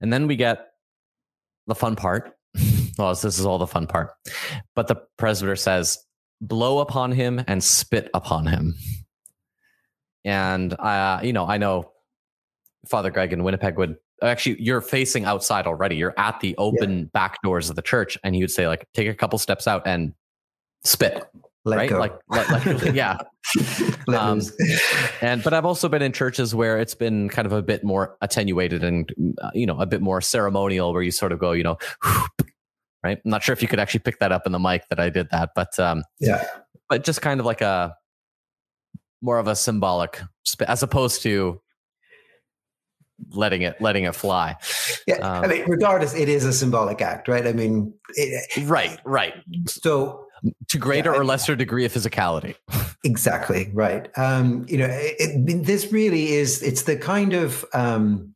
And 0.00 0.12
then 0.12 0.26
we 0.26 0.36
get 0.36 0.68
the 1.66 1.74
fun 1.74 1.96
part 1.96 2.34
well, 2.98 3.14
this 3.14 3.38
is 3.38 3.46
all 3.46 3.58
the 3.58 3.66
fun 3.66 3.86
part. 3.86 4.10
But 4.74 4.88
the 4.88 4.96
presbyter 5.16 5.56
says, 5.56 5.98
blow 6.40 6.78
upon 6.78 7.12
him 7.12 7.42
and 7.46 7.62
spit 7.62 8.10
upon 8.14 8.46
him. 8.46 8.74
And, 10.24 10.72
uh, 10.78 11.20
you 11.22 11.32
know, 11.32 11.46
I 11.46 11.58
know 11.58 11.92
Father 12.88 13.10
Greg 13.10 13.32
in 13.32 13.44
Winnipeg 13.44 13.76
would 13.76 13.96
actually, 14.22 14.62
you're 14.62 14.80
facing 14.80 15.24
outside 15.24 15.66
already. 15.66 15.96
You're 15.96 16.14
at 16.16 16.40
the 16.40 16.54
open 16.56 16.98
yeah. 16.98 17.04
back 17.12 17.42
doors 17.42 17.70
of 17.70 17.76
the 17.76 17.82
church. 17.82 18.16
And 18.24 18.34
he 18.34 18.42
would 18.42 18.50
say, 18.50 18.68
like, 18.68 18.86
take 18.94 19.08
a 19.08 19.14
couple 19.14 19.38
steps 19.38 19.66
out 19.66 19.82
and 19.86 20.14
spit. 20.84 21.24
Let 21.66 21.76
right? 21.76 21.88
Go. 21.88 21.98
Like, 21.98 22.14
let, 22.28 22.50
like 22.50 22.94
yeah. 22.94 23.16
um, 24.08 24.42
and 25.22 25.42
but 25.42 25.54
I've 25.54 25.64
also 25.64 25.88
been 25.88 26.02
in 26.02 26.12
churches 26.12 26.54
where 26.54 26.78
it's 26.78 26.94
been 26.94 27.30
kind 27.30 27.46
of 27.46 27.52
a 27.52 27.62
bit 27.62 27.82
more 27.82 28.16
attenuated 28.20 28.84
and 28.84 29.10
uh, 29.40 29.50
you 29.54 29.64
know 29.64 29.78
a 29.80 29.86
bit 29.86 30.02
more 30.02 30.20
ceremonial, 30.20 30.92
where 30.92 31.02
you 31.02 31.10
sort 31.10 31.32
of 31.32 31.38
go, 31.38 31.52
you 31.52 31.62
know, 31.62 31.78
right? 33.02 33.18
I'm 33.24 33.30
not 33.30 33.42
sure 33.42 33.54
if 33.54 33.62
you 33.62 33.68
could 33.68 33.80
actually 33.80 34.00
pick 34.00 34.18
that 34.18 34.30
up 34.30 34.42
in 34.44 34.52
the 34.52 34.58
mic 34.58 34.86
that 34.90 35.00
I 35.00 35.08
did 35.08 35.28
that, 35.30 35.50
but 35.54 35.78
um, 35.78 36.02
yeah, 36.20 36.44
but 36.90 37.02
just 37.02 37.22
kind 37.22 37.40
of 37.40 37.46
like 37.46 37.62
a 37.62 37.96
more 39.22 39.38
of 39.38 39.46
a 39.46 39.56
symbolic, 39.56 40.20
as 40.68 40.82
opposed 40.82 41.22
to 41.22 41.62
letting 43.30 43.62
it 43.62 43.80
letting 43.80 44.04
it 44.04 44.14
fly. 44.14 44.56
Yeah, 45.06 45.16
um, 45.16 45.44
I 45.44 45.46
mean, 45.46 45.64
regardless, 45.66 46.14
it 46.14 46.28
is 46.28 46.44
a 46.44 46.52
symbolic 46.52 47.00
act, 47.00 47.26
right? 47.28 47.46
I 47.46 47.52
mean, 47.52 47.94
it, 48.16 48.66
right, 48.66 49.00
right. 49.04 49.34
So 49.66 50.23
to 50.68 50.78
greater 50.78 51.12
yeah, 51.12 51.18
or 51.18 51.24
lesser 51.24 51.56
degree 51.56 51.84
of 51.84 51.92
physicality. 51.92 52.54
Exactly 53.06 53.70
right. 53.74 54.08
Um, 54.16 54.64
you 54.66 54.78
know, 54.78 54.86
it, 54.88 55.16
it, 55.18 55.66
this 55.66 55.92
really 55.92 56.32
is. 56.32 56.62
It's 56.62 56.84
the 56.84 56.96
kind 56.96 57.34
of 57.34 57.62
um, 57.74 58.34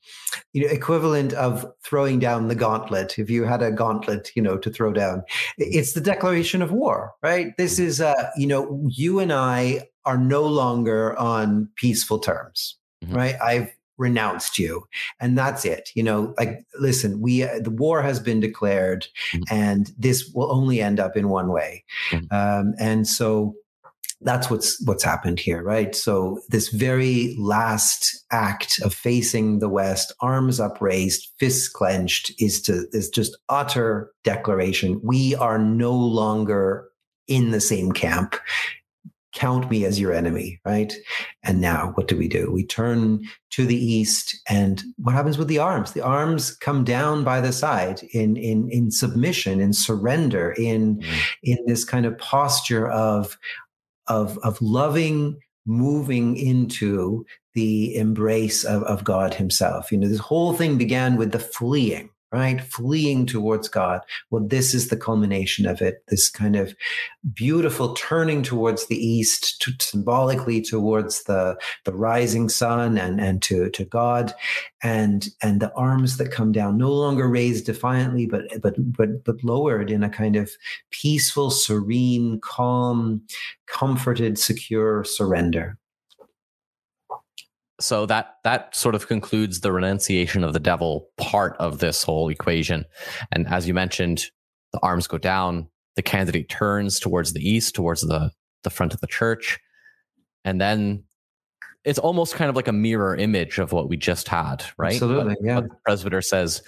you 0.52 0.62
know 0.62 0.68
equivalent 0.68 1.32
of 1.32 1.64
throwing 1.82 2.18
down 2.18 2.48
the 2.48 2.54
gauntlet. 2.54 3.18
If 3.18 3.30
you 3.30 3.44
had 3.44 3.62
a 3.62 3.72
gauntlet, 3.72 4.30
you 4.34 4.42
know, 4.42 4.58
to 4.58 4.70
throw 4.70 4.92
down, 4.92 5.22
it's 5.56 5.94
the 5.94 6.02
declaration 6.02 6.60
of 6.60 6.70
war. 6.70 7.14
Right. 7.22 7.56
This 7.56 7.78
is, 7.78 8.02
uh, 8.02 8.28
you 8.36 8.46
know, 8.46 8.86
you 8.90 9.20
and 9.20 9.32
I 9.32 9.88
are 10.04 10.18
no 10.18 10.42
longer 10.42 11.18
on 11.18 11.70
peaceful 11.76 12.18
terms. 12.18 12.76
Mm-hmm. 13.02 13.14
Right. 13.14 13.36
I've 13.42 13.70
renounced 13.98 14.58
you. 14.58 14.86
And 15.20 15.36
that's 15.36 15.64
it 15.64 15.90
you 15.94 16.02
know 16.02 16.34
like 16.38 16.64
listen 16.78 17.20
we 17.20 17.42
uh, 17.42 17.60
the 17.60 17.70
war 17.70 18.02
has 18.02 18.20
been 18.20 18.40
declared 18.40 19.06
mm-hmm. 19.32 19.42
and 19.50 19.92
this 19.98 20.30
will 20.34 20.50
only 20.52 20.80
end 20.80 21.00
up 21.00 21.16
in 21.16 21.28
one 21.28 21.48
way. 21.48 21.84
Mm-hmm. 22.10 22.34
um, 22.34 22.74
and 22.78 23.06
so 23.06 23.54
that's 24.20 24.50
what's 24.50 24.84
what's 24.84 25.04
happened 25.04 25.38
here 25.38 25.62
right? 25.62 25.94
So 25.94 26.40
this 26.48 26.68
very 26.68 27.36
last 27.38 28.24
act 28.30 28.80
of 28.82 28.92
facing 28.92 29.60
the 29.60 29.68
west 29.68 30.12
arms 30.20 30.58
upraised 30.58 31.28
fists 31.38 31.68
clenched 31.68 32.32
is 32.40 32.60
to 32.62 32.86
is 32.92 33.08
just 33.08 33.36
utter 33.48 34.10
declaration. 34.24 35.00
We 35.04 35.34
are 35.36 35.58
no 35.58 35.94
longer 35.94 36.88
in 37.28 37.50
the 37.50 37.60
same 37.60 37.92
camp 37.92 38.36
count 39.34 39.70
me 39.70 39.84
as 39.84 40.00
your 40.00 40.12
enemy, 40.12 40.60
right? 40.64 40.92
And 41.42 41.60
now 41.60 41.92
what 41.94 42.08
do 42.08 42.16
we 42.16 42.28
do? 42.28 42.50
We 42.50 42.64
turn 42.64 43.22
to 43.50 43.66
the 43.66 43.76
east 43.76 44.36
and 44.48 44.82
what 44.96 45.14
happens 45.14 45.38
with 45.38 45.48
the 45.48 45.58
arms? 45.58 45.92
The 45.92 46.04
arms 46.04 46.56
come 46.56 46.84
down 46.84 47.24
by 47.24 47.40
the 47.40 47.52
side 47.52 48.02
in 48.12 48.36
in 48.36 48.70
in 48.70 48.90
submission, 48.90 49.60
in 49.60 49.72
surrender, 49.72 50.52
in 50.52 50.98
mm. 50.98 51.20
in 51.42 51.58
this 51.66 51.84
kind 51.84 52.06
of 52.06 52.16
posture 52.18 52.88
of 52.88 53.38
of 54.06 54.38
of 54.38 54.60
loving 54.62 55.38
moving 55.66 56.36
into 56.36 57.26
the 57.54 57.94
embrace 57.96 58.64
of, 58.64 58.82
of 58.84 59.04
God 59.04 59.34
Himself. 59.34 59.92
You 59.92 59.98
know, 59.98 60.08
this 60.08 60.18
whole 60.18 60.54
thing 60.54 60.78
began 60.78 61.16
with 61.16 61.32
the 61.32 61.38
fleeing, 61.38 62.10
right? 62.32 62.60
Fleeing 62.60 63.26
towards 63.26 63.68
God. 63.68 64.02
Well, 64.30 64.46
this 64.46 64.74
is 64.74 64.88
the 64.88 64.96
culmination 64.96 65.66
of 65.66 65.80
it. 65.80 66.04
This 66.08 66.28
kind 66.28 66.56
of 66.56 66.74
beautiful 67.32 67.94
turning 67.94 68.42
towards 68.42 68.86
the 68.86 68.96
east, 68.96 69.60
to, 69.62 69.72
symbolically 69.80 70.60
towards 70.60 71.24
the, 71.24 71.56
the 71.84 71.92
rising 71.92 72.48
sun 72.48 72.98
and, 72.98 73.20
and 73.20 73.40
to, 73.42 73.70
to 73.70 73.84
God, 73.84 74.34
and 74.82 75.28
and 75.42 75.60
the 75.60 75.72
arms 75.74 76.18
that 76.18 76.30
come 76.30 76.52
down, 76.52 76.78
no 76.78 76.92
longer 76.92 77.28
raised 77.28 77.66
defiantly, 77.66 78.26
but 78.26 78.42
but 78.60 78.74
but 78.78 79.24
but 79.24 79.42
lowered 79.42 79.90
in 79.90 80.02
a 80.02 80.10
kind 80.10 80.36
of 80.36 80.50
peaceful, 80.90 81.50
serene, 81.50 82.40
calm, 82.40 83.22
comforted, 83.66 84.38
secure 84.38 85.02
surrender 85.04 85.78
so 87.80 88.06
that 88.06 88.36
that 88.44 88.74
sort 88.74 88.94
of 88.94 89.06
concludes 89.06 89.60
the 89.60 89.72
renunciation 89.72 90.42
of 90.42 90.52
the 90.52 90.60
devil 90.60 91.08
part 91.16 91.56
of 91.58 91.78
this 91.78 92.02
whole 92.02 92.28
equation. 92.28 92.84
And 93.32 93.46
as 93.48 93.68
you 93.68 93.74
mentioned 93.74 94.24
the 94.72 94.80
arms 94.82 95.06
go 95.06 95.18
down 95.18 95.68
the 95.96 96.02
candidate 96.02 96.48
turns 96.48 97.00
towards 97.00 97.32
the 97.32 97.48
east 97.48 97.74
towards 97.74 98.02
the 98.02 98.30
the 98.64 98.70
front 98.70 98.94
of 98.94 99.00
the 99.00 99.06
church. 99.06 99.58
And 100.44 100.60
then 100.60 101.04
it's 101.84 101.98
almost 101.98 102.34
kind 102.34 102.50
of 102.50 102.56
like 102.56 102.68
a 102.68 102.72
mirror 102.72 103.14
image 103.14 103.58
of 103.58 103.72
what 103.72 103.88
we 103.88 103.96
just 103.96 104.28
had 104.28 104.64
right? 104.76 104.94
Absolutely 104.94 105.36
but, 105.40 105.46
yeah. 105.46 105.60
but 105.60 105.70
the 105.70 105.76
presbyter 105.84 106.22
says 106.22 106.62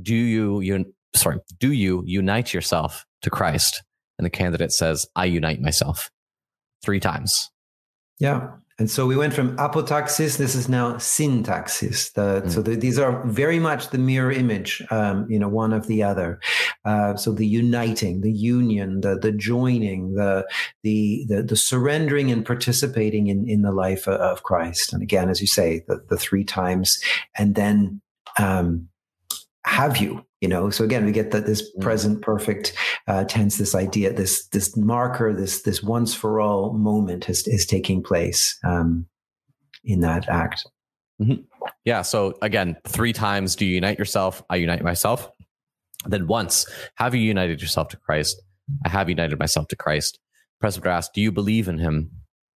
do 0.00 0.14
you 0.14 0.60
you 0.60 0.84
sorry 1.14 1.38
do 1.58 1.72
you 1.72 2.02
unite 2.06 2.54
yourself 2.54 3.04
to 3.22 3.30
christ? 3.30 3.82
And 4.18 4.26
the 4.26 4.30
candidate 4.30 4.72
says 4.72 5.06
i 5.16 5.24
unite 5.24 5.60
myself. 5.60 6.10
Three 6.84 7.00
times. 7.00 7.50
Yeah 8.18 8.48
and 8.78 8.90
so 8.90 9.06
we 9.06 9.16
went 9.16 9.34
from 9.34 9.56
apotaxis. 9.56 10.38
This 10.38 10.54
is 10.54 10.68
now 10.68 10.94
syntaxis. 10.94 12.12
The, 12.14 12.42
mm. 12.44 12.50
So 12.50 12.62
the, 12.62 12.74
these 12.76 12.98
are 12.98 13.22
very 13.26 13.58
much 13.58 13.90
the 13.90 13.98
mirror 13.98 14.32
image, 14.32 14.82
um, 14.90 15.26
you 15.28 15.38
know, 15.38 15.48
one 15.48 15.72
of 15.72 15.86
the 15.86 16.02
other. 16.02 16.40
Uh, 16.84 17.16
so 17.16 17.32
the 17.32 17.46
uniting, 17.46 18.22
the 18.22 18.32
union, 18.32 19.00
the 19.00 19.18
the 19.18 19.32
joining, 19.32 20.14
the 20.14 20.46
the 20.82 21.24
the, 21.28 21.42
the 21.42 21.56
surrendering 21.56 22.30
and 22.30 22.44
participating 22.44 23.26
in 23.26 23.48
in 23.48 23.62
the 23.62 23.72
life 23.72 24.08
of 24.08 24.42
Christ. 24.42 24.92
And 24.92 25.02
again, 25.02 25.28
as 25.28 25.40
you 25.40 25.46
say, 25.46 25.84
the, 25.86 26.02
the 26.08 26.16
three 26.16 26.44
times, 26.44 27.00
and 27.36 27.54
then 27.54 28.00
um, 28.38 28.88
have 29.64 29.96
you 29.98 30.24
you 30.42 30.48
know? 30.48 30.68
So 30.70 30.84
again 30.84 31.06
we 31.06 31.12
get 31.12 31.30
that 31.30 31.46
this 31.46 31.62
mm. 31.62 31.80
present 31.80 32.20
perfect 32.20 32.74
uh, 33.06 33.24
tense 33.24 33.56
this 33.56 33.74
idea 33.74 34.12
this 34.12 34.46
this 34.48 34.76
marker 34.76 35.32
this 35.32 35.62
this 35.62 35.82
once 35.82 36.14
for 36.14 36.40
all 36.40 36.74
moment 36.74 37.30
is, 37.30 37.46
is 37.46 37.64
taking 37.64 38.02
place 38.02 38.58
um, 38.64 39.06
in 39.84 40.00
that 40.00 40.28
act. 40.28 40.66
Mm-hmm. 41.20 41.42
yeah 41.84 42.02
so 42.02 42.34
again 42.42 42.74
three 42.88 43.12
times 43.12 43.54
do 43.54 43.64
you 43.64 43.74
unite 43.76 43.98
yourself 43.98 44.42
i 44.50 44.56
unite 44.56 44.82
myself. 44.82 45.30
Then 46.04 46.26
once 46.26 46.66
have 46.96 47.14
you 47.14 47.20
united 47.20 47.62
yourself 47.62 47.88
to 47.90 47.96
christ? 47.96 48.42
I 48.84 48.88
have 48.88 49.08
united 49.08 49.38
myself 49.38 49.68
to 49.68 49.76
christ. 49.76 50.18
Presbyter 50.60 50.90
asks 50.90 51.12
do 51.14 51.20
you 51.20 51.30
believe 51.30 51.68
in 51.68 51.78
him? 51.78 52.10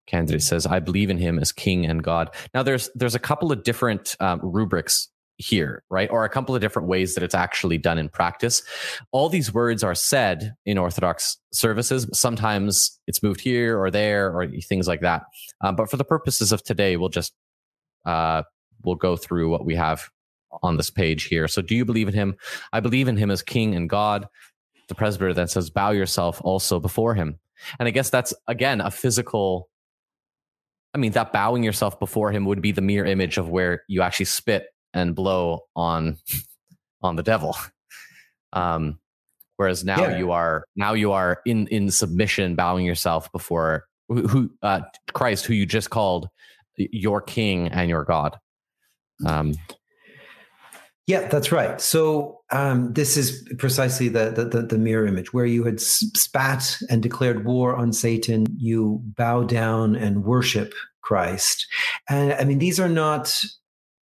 Candidate 0.08 0.42
says 0.42 0.66
i 0.66 0.80
believe 0.80 1.10
in 1.10 1.18
him 1.18 1.38
as 1.38 1.52
king 1.52 1.86
and 1.86 2.02
god. 2.02 2.34
Now 2.54 2.64
there's 2.64 2.90
there's 2.96 3.16
a 3.16 3.20
couple 3.20 3.52
of 3.52 3.64
different 3.64 4.16
um, 4.22 4.40
rubrics 4.42 5.10
here, 5.44 5.84
right? 5.90 6.10
Or 6.10 6.24
a 6.24 6.30
couple 6.30 6.56
of 6.56 6.62
different 6.62 6.88
ways 6.88 7.16
that 7.16 7.24
it's 7.24 7.36
actually 7.36 7.78
done 7.78 7.98
in 7.98 8.10
practice. 8.10 8.64
All 9.12 9.30
these 9.30 9.54
words 9.54 9.84
are 9.84 9.96
said 9.96 10.56
in 10.66 10.78
Orthodox 10.78 11.38
services. 11.52 12.08
Sometimes 12.14 13.00
it's 13.08 13.22
moved 13.22 13.42
here 13.42 13.80
or 13.80 13.92
there 13.92 14.36
or 14.36 14.48
things 14.48 14.88
like 14.88 15.02
that. 15.02 15.24
Um, 15.62 15.76
but 15.76 15.90
for 15.90 15.98
the 15.98 16.04
purposes 16.04 16.52
of 16.52 16.64
today, 16.64 16.98
we'll 16.98 17.10
just 17.10 17.34
uh, 18.06 18.44
we'll 18.84 18.96
go 18.96 19.16
through 19.16 19.50
what 19.50 19.66
we 19.66 19.76
have 19.76 20.10
on 20.62 20.78
this 20.78 20.90
page 20.90 21.26
here. 21.26 21.48
So, 21.48 21.62
do 21.62 21.76
you 21.76 21.86
believe 21.86 22.08
in 22.08 22.14
him? 22.14 22.36
I 22.72 22.80
believe 22.80 23.08
in 23.08 23.18
him 23.18 23.32
as 23.32 23.42
King 23.42 23.76
and 23.76 23.90
God. 23.90 24.28
The 24.88 24.96
presbyter 24.96 25.34
then 25.34 25.48
says, 25.48 25.70
"Bow 25.70 25.92
yourself 25.92 26.42
also 26.44 26.80
before 26.80 27.16
him." 27.16 27.40
And 27.80 27.88
I 27.88 27.92
guess 27.92 28.10
that's 28.10 28.34
again 28.48 28.82
a 28.82 28.92
physical 28.92 29.70
I 30.94 31.00
mean, 31.00 31.14
that 31.14 31.34
bowing 31.34 31.64
yourself 31.64 32.00
before 32.00 32.32
him 32.32 32.46
would 32.46 32.62
be 32.62 32.72
the 32.72 32.82
mere 32.82 33.06
image 33.06 33.38
of 33.38 33.50
where 33.50 33.84
you 33.88 34.02
actually 34.02 34.26
spit 34.26 34.68
and 34.94 35.16
blow 35.16 35.62
on 35.76 36.18
on 37.02 37.16
the 37.16 37.24
devil. 37.24 37.56
Um, 38.54 39.00
whereas 39.58 39.84
now 39.84 40.02
yeah. 40.02 40.18
you 40.18 40.32
are 40.32 40.66
now 40.76 40.94
you 40.94 41.12
are 41.12 41.42
in 41.46 41.68
in 41.68 41.92
submission, 41.92 42.56
bowing 42.56 42.86
yourself 42.86 43.32
before 43.32 43.86
who 44.08 44.52
uh, 44.62 44.82
Christ, 45.14 45.46
who 45.46 45.54
you 45.54 45.66
just 45.66 45.90
called 45.90 46.28
your 46.78 47.22
King 47.22 47.68
and 47.70 47.90
your 47.90 48.04
God. 48.04 48.38
Um, 49.26 49.54
yeah, 51.06 51.28
that's 51.28 51.52
right. 51.52 51.82
So 51.82 52.42
um, 52.50 52.94
this 52.94 53.18
is 53.18 53.46
precisely 53.58 54.08
the, 54.08 54.32
the, 54.32 54.62
the 54.62 54.78
mirror 54.78 55.06
image 55.06 55.34
where 55.34 55.46
you 55.46 55.66
had 55.66 55.82
spat 55.82 56.78
and 56.90 57.04
declared 57.04 57.44
war 57.44 57.76
on 57.76 57.92
Satan. 57.92 58.46
You 58.56 59.02
bow 59.04 59.44
down 59.44 59.98
and 59.98 60.24
worship 60.24 60.74
Christ, 61.02 61.68
and 62.10 62.32
I 62.34 62.46
mean 62.46 62.60
these 62.60 62.80
are 62.80 62.90
not 62.90 63.36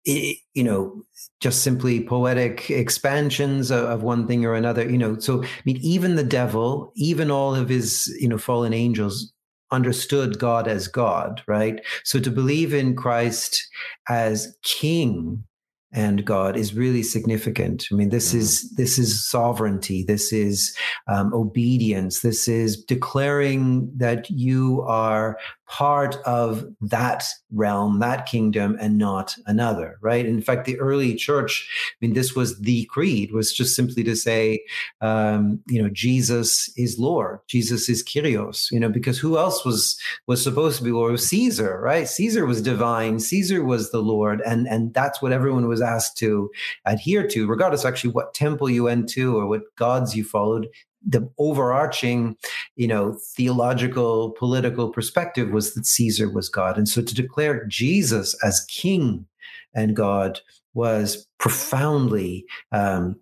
you 0.05 0.65
know 0.65 1.05
just 1.41 1.63
simply 1.63 2.03
poetic 2.05 2.71
expansions 2.71 3.71
of, 3.71 3.85
of, 3.85 4.03
one 4.03 4.27
thing 4.27 4.45
or 4.45 4.55
another 4.55 4.89
you 4.89 4.99
know 4.99 5.19
so 5.19 5.43
i 5.45 5.49
mean 5.65 5.79
even 5.81 6.17
the 6.17 6.25
devil 6.25 6.93
even 6.97 7.31
all 7.31 7.55
of 7.55 7.69
his 7.69 8.13
you 8.21 8.29
know 8.29 8.39
fallen 8.39 8.73
angels 8.73 9.33
understood 9.71 10.39
god 10.39 10.69
as 10.69 10.87
god 10.87 11.43
right? 11.47 11.81
So 12.05 12.21
to 12.21 12.31
believe 12.31 12.75
in 12.75 12.97
christ 12.97 13.67
as 14.09 14.57
king 14.63 15.45
and 15.93 16.25
God 16.25 16.57
is 16.57 16.75
really 16.75 17.03
significant. 17.03 17.87
I 17.93 17.95
mean, 17.95 18.09
this 18.09 18.31
mm-hmm. 18.31 18.39
is 18.39 18.71
this 18.73 18.99
is 18.99 19.29
sovereignty. 19.29 20.05
This 20.07 20.33
is 20.33 20.77
um, 21.07 21.33
obedience. 21.35 22.21
This 22.21 22.49
is 22.49 22.83
declaring 22.83 23.91
that 23.97 24.31
you 24.31 24.83
are 24.83 25.39
part 25.69 26.17
of 26.27 26.67
that 26.83 27.25
realm, 27.51 27.99
that 28.01 28.27
kingdom, 28.27 28.77
and 28.79 28.99
not 28.99 29.35
another. 29.47 29.99
Right. 30.03 30.27
In 30.27 30.43
fact, 30.43 30.67
the 30.67 30.79
early 30.79 31.15
church. 31.15 31.69
I 31.93 32.07
mean, 32.07 32.15
this 32.15 32.35
was 32.35 32.59
the 32.61 32.85
creed. 32.87 33.33
Was 33.33 33.53
just 33.53 33.77
simply 33.77 34.03
to 34.05 34.17
say, 34.17 34.65
um, 35.01 35.61
you 35.67 35.83
know, 35.83 35.91
Jesus 35.91 36.71
is 36.77 36.99
Lord. 36.99 37.41
Jesus 37.49 37.89
is 37.89 38.03
Kyrios. 38.03 38.71
You 38.71 38.81
know, 38.81 38.89
because 38.89 39.19
who 39.19 39.37
else 39.37 39.65
was 39.65 39.99
was 40.27 40.43
supposed 40.43 40.79
to 40.79 40.85
be 40.85 40.91
Lord? 40.91 41.19
Caesar, 41.21 41.81
right? 41.81 42.09
Caesar 42.09 42.47
was 42.47 42.63
divine. 42.63 43.19
Caesar 43.19 43.63
was 43.63 43.91
the 43.91 44.03
Lord, 44.03 44.41
and 44.43 44.67
and 44.67 44.95
that's 44.95 45.21
what 45.21 45.33
everyone 45.33 45.69
was 45.69 45.82
asked 45.83 46.17
to 46.19 46.51
adhere 46.87 47.27
to, 47.29 47.47
regardless 47.47 47.85
actually 47.85 48.13
what 48.13 48.35
temple 48.35 48.71
you 48.71 48.85
went 48.85 49.09
to 49.11 49.37
or 49.37 49.47
what 49.47 49.63
gods 49.77 50.17
you 50.17 50.25
followed. 50.25 50.69
The 51.07 51.29
overarching, 51.39 52.37
you 52.77 52.87
know, 52.87 53.19
theological, 53.37 54.31
political 54.39 54.91
perspective 54.91 55.51
was 55.51 55.75
that 55.75 55.87
Caesar 55.87 56.31
was 56.31 56.49
God. 56.49 56.79
And 56.79 56.89
so 56.89 57.03
to 57.03 57.15
declare 57.15 57.67
Jesus 57.67 58.37
as 58.45 58.65
king 58.67 59.27
and 59.75 59.97
God 59.97 60.41
was 60.75 61.27
profoundly 61.39 62.47
um, 62.71 63.17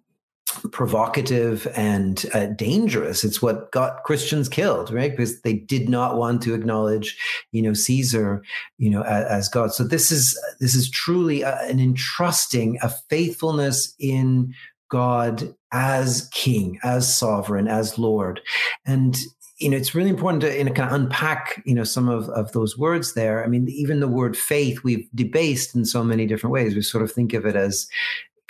provocative 0.73 1.67
and 1.77 2.27
uh, 2.35 2.47
dangerous. 2.47 3.25
It's 3.25 3.41
what 3.41 3.71
got 3.73 4.03
Christians 4.05 4.49
killed, 4.49 4.93
right? 4.93 5.11
Because 5.11 5.41
they 5.43 5.55
did 5.55 5.89
not 5.89 6.17
want 6.17 6.43
to 6.43 6.55
acknowledge, 6.55 7.17
you 7.53 7.63
know, 7.63 7.73
Caesar, 7.73 8.43
you 8.79 8.91
know, 8.91 9.03
as, 9.03 9.25
as 9.27 9.49
God. 9.49 9.73
So 9.73 9.85
this 9.85 10.11
is 10.11 10.39
this 10.61 10.75
is 10.75 10.91
truly 10.91 11.43
a, 11.43 11.59
an 11.63 11.81
entrusting, 11.81 12.79
a 12.83 12.91
faithfulness 13.09 13.95
in 13.99 14.55
God 14.91 15.55
as 15.73 16.29
King, 16.33 16.79
as 16.83 17.17
Sovereign, 17.17 17.69
as 17.69 17.99
Lord, 17.99 18.41
and 18.85 19.17
you 19.61 19.69
know, 19.69 19.77
it's 19.77 19.95
really 19.95 20.09
important 20.09 20.41
to 20.41 20.57
you 20.57 20.65
know, 20.65 20.73
kind 20.73 20.89
of 20.89 20.99
unpack, 20.99 21.63
you 21.67 21.75
know, 21.75 21.85
some 21.85 22.09
of, 22.09 22.31
of 22.31 22.51
those 22.53 22.79
words 22.79 23.13
there. 23.13 23.45
I 23.45 23.47
mean, 23.47 23.69
even 23.69 24.01
the 24.01 24.09
word 24.09 24.35
faith, 24.35 24.83
we've 24.83 25.07
debased 25.15 25.75
in 25.75 25.85
so 25.85 26.03
many 26.03 26.27
different 26.27 26.53
ways. 26.53 26.75
We 26.75 26.81
sort 26.81 27.05
of 27.05 27.13
think 27.13 27.35
of 27.35 27.45
it 27.45 27.57
as, 27.57 27.87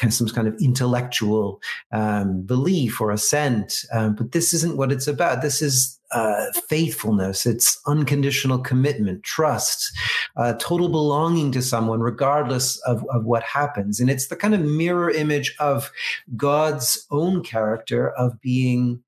some 0.09 0.29
kind 0.29 0.49
of 0.49 0.55
intellectual 0.61 1.61
um, 1.93 2.43
belief 2.43 3.01
or 3.01 3.11
assent. 3.11 3.85
Um, 3.93 4.15
but 4.15 4.33
this 4.33 4.55
isn't 4.55 4.77
what 4.77 4.93
it's 4.93 5.07
about. 5.07 5.43
This 5.43 5.61
is 5.61 6.01
uh, 6.13 6.47
faithfulness. 6.69 7.47
It's 7.47 7.79
unconditional 7.87 8.59
commitment, 8.59 9.23
trust, 9.23 9.93
uh, 10.37 10.55
total 10.59 10.89
belonging 10.89 11.53
to 11.53 11.63
someone, 11.63 12.01
regardless 12.01 12.79
of, 12.81 13.05
of 13.11 13.25
what 13.25 13.43
happens. 13.43 14.01
And 14.01 14.11
it's 14.11 14.29
the 14.29 14.37
kind 14.37 14.55
of 14.55 14.61
mirror 14.63 15.11
image 15.11 15.55
of 15.61 15.91
God's 16.37 17.07
own 17.11 17.43
character 17.43 18.11
of 18.11 18.41
being 18.41 19.03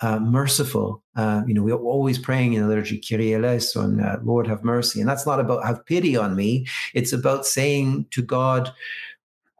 uh, 0.00 0.18
merciful. 0.18 1.02
Uh, 1.16 1.42
you 1.46 1.54
know, 1.54 1.62
we're 1.62 1.74
always 1.74 2.18
praying 2.18 2.52
in 2.52 2.62
the 2.62 2.68
liturgy, 2.68 2.98
Kyrie 2.98 3.34
eleison, 3.34 4.00
uh, 4.00 4.18
Lord 4.22 4.46
have 4.46 4.62
mercy. 4.62 5.00
And 5.00 5.08
that's 5.08 5.26
not 5.26 5.40
about 5.40 5.64
have 5.64 5.86
pity 5.86 6.16
on 6.16 6.36
me. 6.36 6.66
It's 6.94 7.12
about 7.12 7.46
saying 7.46 8.06
to 8.10 8.22
God, 8.22 8.72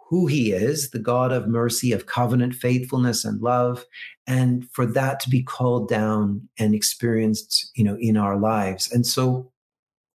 who 0.09 0.27
he 0.27 0.53
is, 0.53 0.91
the 0.91 0.99
God 0.99 1.33
of 1.33 1.49
mercy, 1.49 1.93
of 1.93 2.07
covenant 2.07 2.55
faithfulness 2.55 3.25
and 3.25 3.41
love, 3.41 3.85
and 4.27 4.69
for 4.71 4.87
that 4.87 5.19
to 5.21 5.31
be 5.31 5.43
called 5.43 5.89
down 5.89 6.49
and 6.59 6.75
experienced, 6.75 7.71
you 7.75 7.83
know, 7.83 7.97
in 7.99 8.17
our 8.17 8.39
lives. 8.39 8.91
And 8.93 9.05
so 9.05 9.51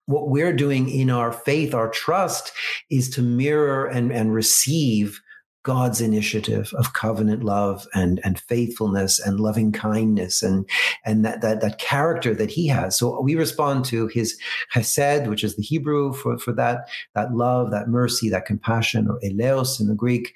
what 0.06 0.28
we're 0.28 0.54
doing 0.54 0.90
in 0.90 1.10
our 1.10 1.32
faith, 1.32 1.74
our 1.74 1.88
trust 1.88 2.52
is 2.90 3.08
to 3.10 3.22
mirror 3.22 3.86
and, 3.86 4.12
and 4.12 4.34
receive 4.34 5.20
God's 5.64 6.00
initiative 6.00 6.72
of 6.78 6.92
covenant 6.92 7.44
love 7.44 7.86
and, 7.94 8.20
and 8.24 8.40
faithfulness 8.40 9.20
and 9.20 9.40
loving 9.40 9.72
kindness 9.72 10.42
and, 10.42 10.68
and 11.04 11.24
that, 11.24 11.40
that, 11.40 11.60
that 11.60 11.78
character 11.78 12.34
that 12.34 12.50
he 12.50 12.68
has. 12.68 12.96
So 12.96 13.20
we 13.20 13.34
respond 13.34 13.84
to 13.86 14.06
his 14.08 14.38
chesed, 14.72 15.28
which 15.28 15.44
is 15.44 15.56
the 15.56 15.62
Hebrew 15.62 16.12
for, 16.12 16.38
for 16.38 16.52
that, 16.52 16.88
that 17.14 17.34
love, 17.34 17.70
that 17.70 17.88
mercy, 17.88 18.28
that 18.30 18.46
compassion, 18.46 19.08
or 19.08 19.20
eleos 19.20 19.80
in 19.80 19.88
the 19.88 19.94
Greek. 19.94 20.34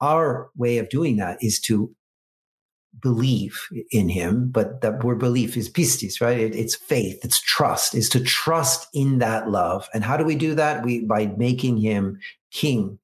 Our 0.00 0.50
way 0.56 0.78
of 0.78 0.90
doing 0.90 1.16
that 1.16 1.38
is 1.42 1.58
to 1.62 1.94
believe 3.00 3.58
in 3.90 4.08
him, 4.08 4.50
but 4.50 4.80
that 4.80 5.02
word 5.02 5.18
belief 5.18 5.56
is 5.56 5.70
pistis, 5.70 6.20
right? 6.20 6.38
It, 6.38 6.54
it's 6.54 6.76
faith, 6.76 7.18
it's 7.24 7.40
trust, 7.40 7.94
is 7.94 8.08
to 8.10 8.20
trust 8.20 8.88
in 8.94 9.18
that 9.18 9.50
love. 9.50 9.88
And 9.94 10.04
how 10.04 10.16
do 10.16 10.24
we 10.24 10.34
do 10.34 10.54
that? 10.54 10.84
We 10.84 11.04
by 11.04 11.26
making 11.36 11.78
him 11.78 12.18
king 12.50 12.98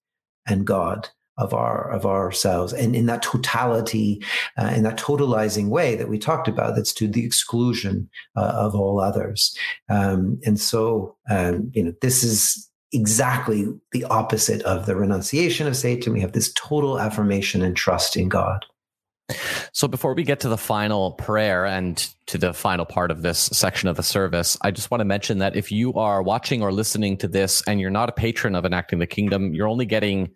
and 0.47 0.66
God 0.66 1.09
of 1.38 1.55
our 1.55 1.90
of 1.90 2.05
ourselves. 2.05 2.73
And 2.73 2.95
in 2.95 3.07
that 3.07 3.23
totality 3.23 4.23
uh, 4.59 4.73
in 4.75 4.83
that 4.83 4.99
totalizing 4.99 5.68
way 5.68 5.97
that 5.97 6.09
we 6.09 6.18
talked 6.18 6.49
about 6.49 6.77
that's 6.77 6.92
to 6.95 7.09
the 7.09 7.25
exclusion 7.25 8.09
uh, 8.37 8.53
of 8.55 8.75
all 8.75 9.01
others. 9.01 9.57
Um, 9.88 10.40
and 10.45 10.61
so 10.61 11.16
um, 11.31 11.71
you 11.75 11.83
know 11.83 11.92
this 12.01 12.23
is 12.23 12.68
exactly 12.92 13.66
the 13.92 14.05
opposite 14.05 14.61
of 14.62 14.85
the 14.87 14.97
renunciation 14.97 15.66
of 15.66 15.77
satan. 15.77 16.12
We 16.12 16.21
have 16.21 16.33
this 16.33 16.53
total 16.53 17.01
affirmation 17.01 17.62
and 17.62 17.75
trust 17.75 18.16
in 18.16 18.29
god. 18.29 18.66
So 19.73 19.88
before 19.88 20.14
we 20.14 20.25
get 20.25 20.40
to 20.40 20.49
the 20.49 20.59
final 20.59 21.12
prayer 21.12 21.64
and 21.64 21.97
to 22.27 22.38
the 22.38 22.53
final 22.53 22.85
part 22.85 23.11
of 23.11 23.23
this 23.23 23.38
section 23.38 23.88
of 23.88 23.97
the 23.97 24.03
service, 24.03 24.59
I 24.62 24.71
just 24.71 24.90
want 24.90 25.01
to 25.01 25.07
mention 25.07 25.38
that 25.38 25.57
if 25.57 25.73
you 25.73 25.95
are 25.95 26.23
watching 26.23 26.62
or 26.62 26.73
listening 26.73 27.16
to 27.18 27.29
this 27.29 27.62
and 27.66 27.81
you're 27.81 27.90
not 27.90 28.09
a 28.09 28.12
patron 28.12 28.55
of 28.55 28.64
enacting 28.64 28.99
the 28.99 29.07
kingdom, 29.07 29.55
you're 29.55 29.68
only 29.68 29.87
getting 29.87 30.31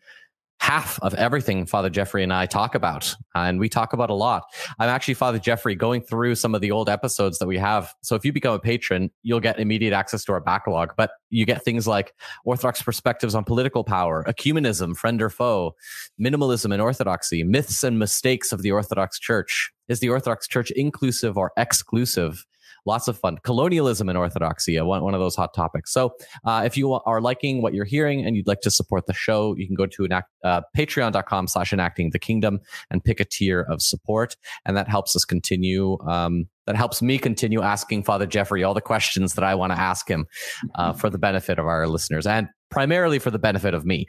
half 0.60 0.98
of 1.02 1.14
everything 1.14 1.66
Father 1.66 1.90
Jeffrey 1.90 2.22
and 2.22 2.32
I 2.32 2.46
talk 2.46 2.74
about. 2.74 3.14
And 3.34 3.60
we 3.60 3.68
talk 3.68 3.92
about 3.92 4.10
a 4.10 4.14
lot. 4.14 4.42
I'm 4.78 4.88
actually, 4.88 5.14
Father 5.14 5.38
Jeffrey 5.38 5.74
going 5.74 6.00
through 6.00 6.34
some 6.34 6.54
of 6.54 6.60
the 6.60 6.70
old 6.70 6.88
episodes 6.88 7.38
that 7.38 7.46
we 7.46 7.58
have. 7.58 7.94
So 8.02 8.16
if 8.16 8.24
you 8.24 8.32
become 8.32 8.54
a 8.54 8.58
patron, 8.58 9.10
you'll 9.22 9.40
get 9.40 9.60
immediate 9.60 9.92
access 9.92 10.24
to 10.24 10.32
our 10.32 10.40
backlog, 10.40 10.94
but 10.96 11.10
you 11.30 11.44
get 11.44 11.64
things 11.64 11.86
like 11.86 12.14
Orthodox 12.44 12.82
perspectives 12.82 13.34
on 13.34 13.44
political 13.44 13.84
power, 13.84 14.24
ecumenism, 14.26 14.96
friend 14.96 15.20
or 15.22 15.30
foe, 15.30 15.74
minimalism 16.20 16.72
and 16.72 16.82
orthodoxy, 16.82 17.42
myths 17.44 17.84
and 17.84 17.98
mistakes 17.98 18.52
of 18.52 18.62
the 18.62 18.72
Orthodox 18.72 19.18
Church. 19.18 19.72
Is 19.88 20.00
the 20.00 20.08
Orthodox 20.08 20.48
Church 20.48 20.70
inclusive 20.72 21.36
or 21.36 21.52
exclusive? 21.56 22.44
Lots 22.86 23.08
of 23.08 23.18
fun. 23.18 23.38
Colonialism 23.42 24.08
and 24.08 24.16
orthodoxy, 24.16 24.78
uh, 24.78 24.84
one, 24.84 25.02
one 25.02 25.14
of 25.14 25.20
those 25.20 25.36
hot 25.36 25.52
topics. 25.54 25.92
So 25.92 26.14
uh, 26.44 26.62
if 26.64 26.76
you 26.76 26.92
are 26.92 27.20
liking 27.20 27.62
what 27.62 27.74
you're 27.74 27.84
hearing 27.84 28.24
and 28.24 28.36
you'd 28.36 28.46
like 28.46 28.60
to 28.62 28.70
support 28.70 29.06
the 29.06 29.12
show, 29.12 29.56
you 29.56 29.66
can 29.66 29.74
go 29.74 29.86
to 29.86 30.04
enact, 30.04 30.30
uh, 30.44 30.62
patreon.com 30.76 31.48
slash 31.48 31.72
enacting 31.72 32.10
the 32.10 32.18
kingdom 32.18 32.60
and 32.90 33.04
pick 33.04 33.20
a 33.20 33.24
tier 33.24 33.60
of 33.60 33.82
support. 33.82 34.36
And 34.64 34.76
that 34.76 34.88
helps 34.88 35.14
us 35.16 35.24
continue. 35.24 35.98
Um, 36.06 36.48
that 36.66 36.76
helps 36.76 37.00
me 37.00 37.18
continue 37.18 37.62
asking 37.62 38.02
Father 38.02 38.26
Jeffrey 38.26 38.64
all 38.64 38.74
the 38.74 38.80
questions 38.80 39.34
that 39.34 39.44
I 39.44 39.54
want 39.54 39.72
to 39.72 39.78
ask 39.78 40.08
him 40.08 40.26
uh, 40.74 40.92
for 40.94 41.10
the 41.10 41.18
benefit 41.18 41.58
of 41.58 41.66
our 41.66 41.86
listeners 41.86 42.26
and 42.26 42.48
primarily 42.70 43.18
for 43.18 43.30
the 43.30 43.38
benefit 43.38 43.74
of 43.74 43.84
me. 43.84 44.06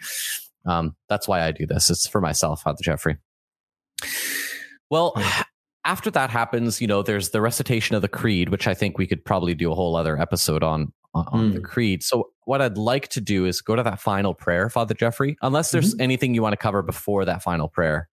Um, 0.66 0.96
that's 1.08 1.28
why 1.28 1.44
I 1.44 1.52
do 1.52 1.66
this. 1.66 1.90
It's 1.90 2.08
for 2.08 2.20
myself, 2.20 2.64
Father 2.64 2.80
Jeffrey. 2.82 3.18
Well, 4.90 5.14
after 5.88 6.12
that 6.12 6.30
happens, 6.30 6.82
you 6.82 6.86
know, 6.86 7.02
there's 7.02 7.30
the 7.30 7.42
recitation 7.42 7.96
of 7.96 8.02
the 8.02 8.10
creed, 8.10 8.50
which 8.50 8.68
I 8.68 8.74
think 8.74 8.98
we 8.98 9.08
could 9.08 9.24
probably 9.24 9.56
do 9.56 9.72
a 9.72 9.76
whole 9.76 9.96
other 9.96 10.20
episode 10.20 10.62
on 10.62 10.92
on 11.14 11.52
mm. 11.52 11.54
the 11.56 11.62
creed. 11.62 12.04
So 12.04 12.30
what 12.46 12.62
I'd 12.62 12.78
like 12.78 13.08
to 13.10 13.22
do 13.22 13.46
is 13.46 13.62
go 13.62 13.76
to 13.76 13.82
that 13.82 14.00
final 14.00 14.36
prayer, 14.36 14.70
Father 14.70 14.94
Jeffrey, 14.94 15.38
unless 15.42 15.72
there's 15.72 15.94
mm-hmm. 15.94 16.02
anything 16.02 16.36
you 16.36 16.44
want 16.44 16.54
to 16.54 16.58
cover 16.58 16.84
before 16.84 17.26
that 17.26 17.42
final 17.42 17.70
prayer. 17.70 18.10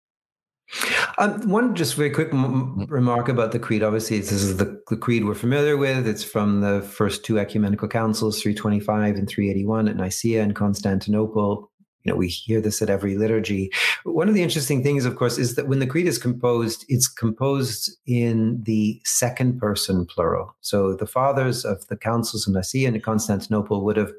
Um, 1.18 1.50
one 1.50 1.76
just 1.76 1.96
very 1.96 2.10
quick 2.10 2.30
m- 2.32 2.76
mm. 2.78 2.92
remark 2.92 3.30
about 3.30 3.52
the 3.52 3.60
creed. 3.60 3.84
Obviously, 3.84 4.20
this 4.20 4.32
is 4.32 4.58
the, 4.58 4.82
the, 4.90 4.98
creed 4.98 5.26
we're 5.26 5.34
familiar 5.34 5.78
with. 5.78 6.08
It's 6.08 6.24
from 6.24 6.62
the 6.62 6.82
first 6.82 7.24
two 7.24 7.40
ecumenical 7.40 7.88
councils, 7.88 8.42
325 8.42 9.16
and 9.16 9.28
381 9.28 9.88
at 9.88 9.96
Nicaea 9.96 10.44
and 10.44 10.56
Constantinople 10.56 11.72
know 12.10 12.15
we 12.15 12.28
hear 12.28 12.60
this 12.62 12.82
at 12.82 12.89
every 12.89 13.17
liturgy. 13.17 13.72
One 14.04 14.28
of 14.28 14.36
the 14.36 14.43
interesting 14.43 14.84
things 14.84 15.06
of 15.06 15.15
course 15.15 15.38
is 15.38 15.56
that 15.56 15.67
when 15.67 15.80
the 15.80 15.88
creed 15.88 16.08
is 16.08 16.17
composed 16.17 16.86
it's 16.89 17.08
composed 17.08 17.91
in 18.06 18.62
the 18.63 19.02
second 19.06 19.60
person 19.60 20.06
plural. 20.06 20.56
So 20.62 20.95
the 20.95 21.08
fathers 21.08 21.65
of 21.65 21.88
the 21.88 21.98
councils 21.98 22.48
of 22.48 22.54
nicaea 22.54 22.88
and 22.88 23.04
constantinople 23.04 23.84
would 23.86 23.98
have 23.98 24.12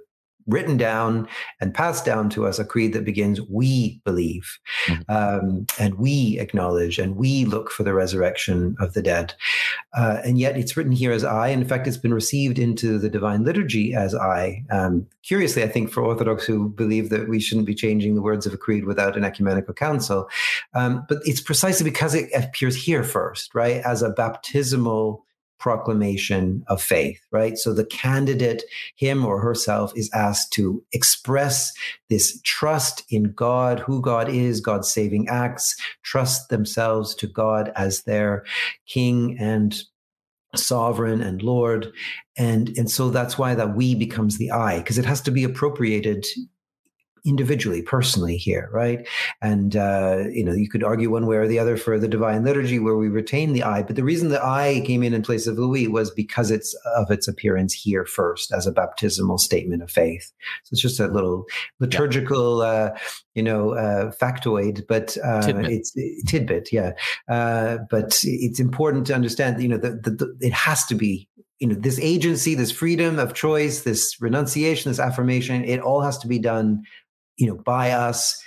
written 0.46 0.76
down 0.76 1.28
and 1.60 1.74
passed 1.74 2.04
down 2.04 2.28
to 2.30 2.46
us 2.46 2.58
a 2.58 2.64
creed 2.64 2.92
that 2.92 3.04
begins 3.04 3.40
we 3.42 4.00
believe 4.04 4.58
mm-hmm. 4.86 5.02
um, 5.08 5.66
and 5.78 5.94
we 5.94 6.38
acknowledge 6.38 6.98
and 6.98 7.16
we 7.16 7.44
look 7.44 7.70
for 7.70 7.82
the 7.82 7.94
resurrection 7.94 8.76
of 8.80 8.94
the 8.94 9.02
dead. 9.02 9.34
Uh, 9.96 10.18
and 10.24 10.38
yet 10.38 10.56
it's 10.56 10.76
written 10.76 10.92
here 10.92 11.12
as 11.12 11.24
i 11.24 11.48
in 11.48 11.64
fact 11.64 11.86
it's 11.86 11.96
been 11.96 12.14
received 12.14 12.58
into 12.58 12.98
the 12.98 13.10
divine 13.10 13.44
liturgy 13.44 13.94
as 13.94 14.14
i. 14.14 14.64
Um, 14.70 15.06
curiously 15.22 15.62
i 15.62 15.68
think 15.68 15.90
for 15.90 16.02
orthodox 16.02 16.44
who 16.44 16.68
believe 16.68 17.10
that 17.10 17.28
we 17.28 17.40
shouldn't 17.40 17.66
be 17.66 17.74
changing 17.74 18.14
the 18.14 18.22
words 18.22 18.46
of 18.46 18.54
a 18.54 18.56
creed 18.56 18.84
without 18.84 19.16
an 19.16 19.24
ecumenical 19.24 19.74
council 19.74 20.28
um, 20.74 21.04
but 21.08 21.18
it's 21.24 21.40
precisely 21.40 21.84
because 21.84 22.14
it 22.14 22.30
appears 22.34 22.74
here 22.76 23.02
first 23.02 23.50
right? 23.54 23.82
As 23.84 24.02
a 24.02 24.10
baptismal 24.10 25.24
proclamation 25.60 26.64
of 26.66 26.82
faith, 26.82 27.20
right? 27.30 27.56
So 27.56 27.72
the 27.72 27.84
candidate, 27.84 28.64
him 28.96 29.24
or 29.24 29.40
herself, 29.40 29.92
is 29.94 30.10
asked 30.12 30.52
to 30.54 30.82
express 30.92 31.72
this 32.08 32.40
trust 32.42 33.04
in 33.10 33.32
God, 33.32 33.78
who 33.78 34.00
God 34.00 34.28
is, 34.28 34.60
God's 34.60 34.90
saving 34.90 35.28
acts, 35.28 35.76
trust 36.02 36.48
themselves 36.48 37.14
to 37.16 37.28
God 37.28 37.70
as 37.76 38.02
their 38.02 38.44
king 38.86 39.36
and 39.38 39.80
sovereign 40.56 41.20
and 41.20 41.44
lord 41.44 41.92
and 42.36 42.70
and 42.76 42.90
so 42.90 43.08
that's 43.08 43.38
why 43.38 43.54
that 43.54 43.76
we 43.76 43.94
becomes 43.94 44.36
the 44.36 44.50
i 44.50 44.78
because 44.78 44.98
it 44.98 45.04
has 45.04 45.20
to 45.20 45.30
be 45.30 45.44
appropriated 45.44 46.26
individually, 47.24 47.82
personally 47.82 48.36
here, 48.36 48.68
right? 48.72 49.06
And 49.42 49.76
uh, 49.76 50.24
you 50.30 50.44
know, 50.44 50.52
you 50.52 50.68
could 50.68 50.84
argue 50.84 51.10
one 51.10 51.26
way 51.26 51.36
or 51.36 51.46
the 51.46 51.58
other 51.58 51.76
for 51.76 51.98
the 51.98 52.08
divine 52.08 52.44
liturgy 52.44 52.78
where 52.78 52.96
we 52.96 53.08
retain 53.08 53.52
the 53.52 53.62
I, 53.62 53.82
but 53.82 53.96
the 53.96 54.04
reason 54.04 54.28
the 54.28 54.44
I 54.44 54.82
came 54.86 55.02
in 55.02 55.14
in 55.14 55.22
place 55.22 55.46
of 55.46 55.58
Louis 55.58 55.88
was 55.88 56.10
because 56.10 56.50
it's 56.50 56.74
of 56.96 57.10
its 57.10 57.28
appearance 57.28 57.72
here 57.72 58.04
first 58.04 58.52
as 58.52 58.66
a 58.66 58.72
baptismal 58.72 59.38
statement 59.38 59.82
of 59.82 59.90
faith. 59.90 60.32
So 60.64 60.72
it's 60.72 60.82
just 60.82 61.00
a 61.00 61.08
little 61.08 61.44
liturgical, 61.78 62.62
yeah. 62.62 62.68
uh, 62.68 62.98
you 63.34 63.42
know, 63.42 63.74
uh, 63.74 64.12
factoid, 64.12 64.86
but 64.88 65.16
uh, 65.24 65.42
tidbit. 65.42 65.70
it's 65.70 65.94
tidbit, 66.26 66.72
yeah. 66.72 66.92
Uh, 67.28 67.78
but 67.90 68.20
it's 68.24 68.60
important 68.60 69.06
to 69.08 69.14
understand, 69.14 69.62
you 69.62 69.68
know, 69.68 69.78
that 69.78 70.36
it 70.40 70.52
has 70.52 70.84
to 70.86 70.94
be 70.94 71.28
you 71.60 71.68
know 71.68 71.74
this 71.74 71.98
agency 72.00 72.54
this 72.54 72.72
freedom 72.72 73.18
of 73.18 73.34
choice 73.34 73.82
this 73.82 74.16
renunciation 74.20 74.90
this 74.90 74.98
affirmation 74.98 75.62
it 75.64 75.78
all 75.78 76.00
has 76.00 76.18
to 76.18 76.26
be 76.26 76.38
done 76.38 76.82
you 77.40 77.46
know 77.46 77.56
by 77.56 77.90
us. 77.90 78.42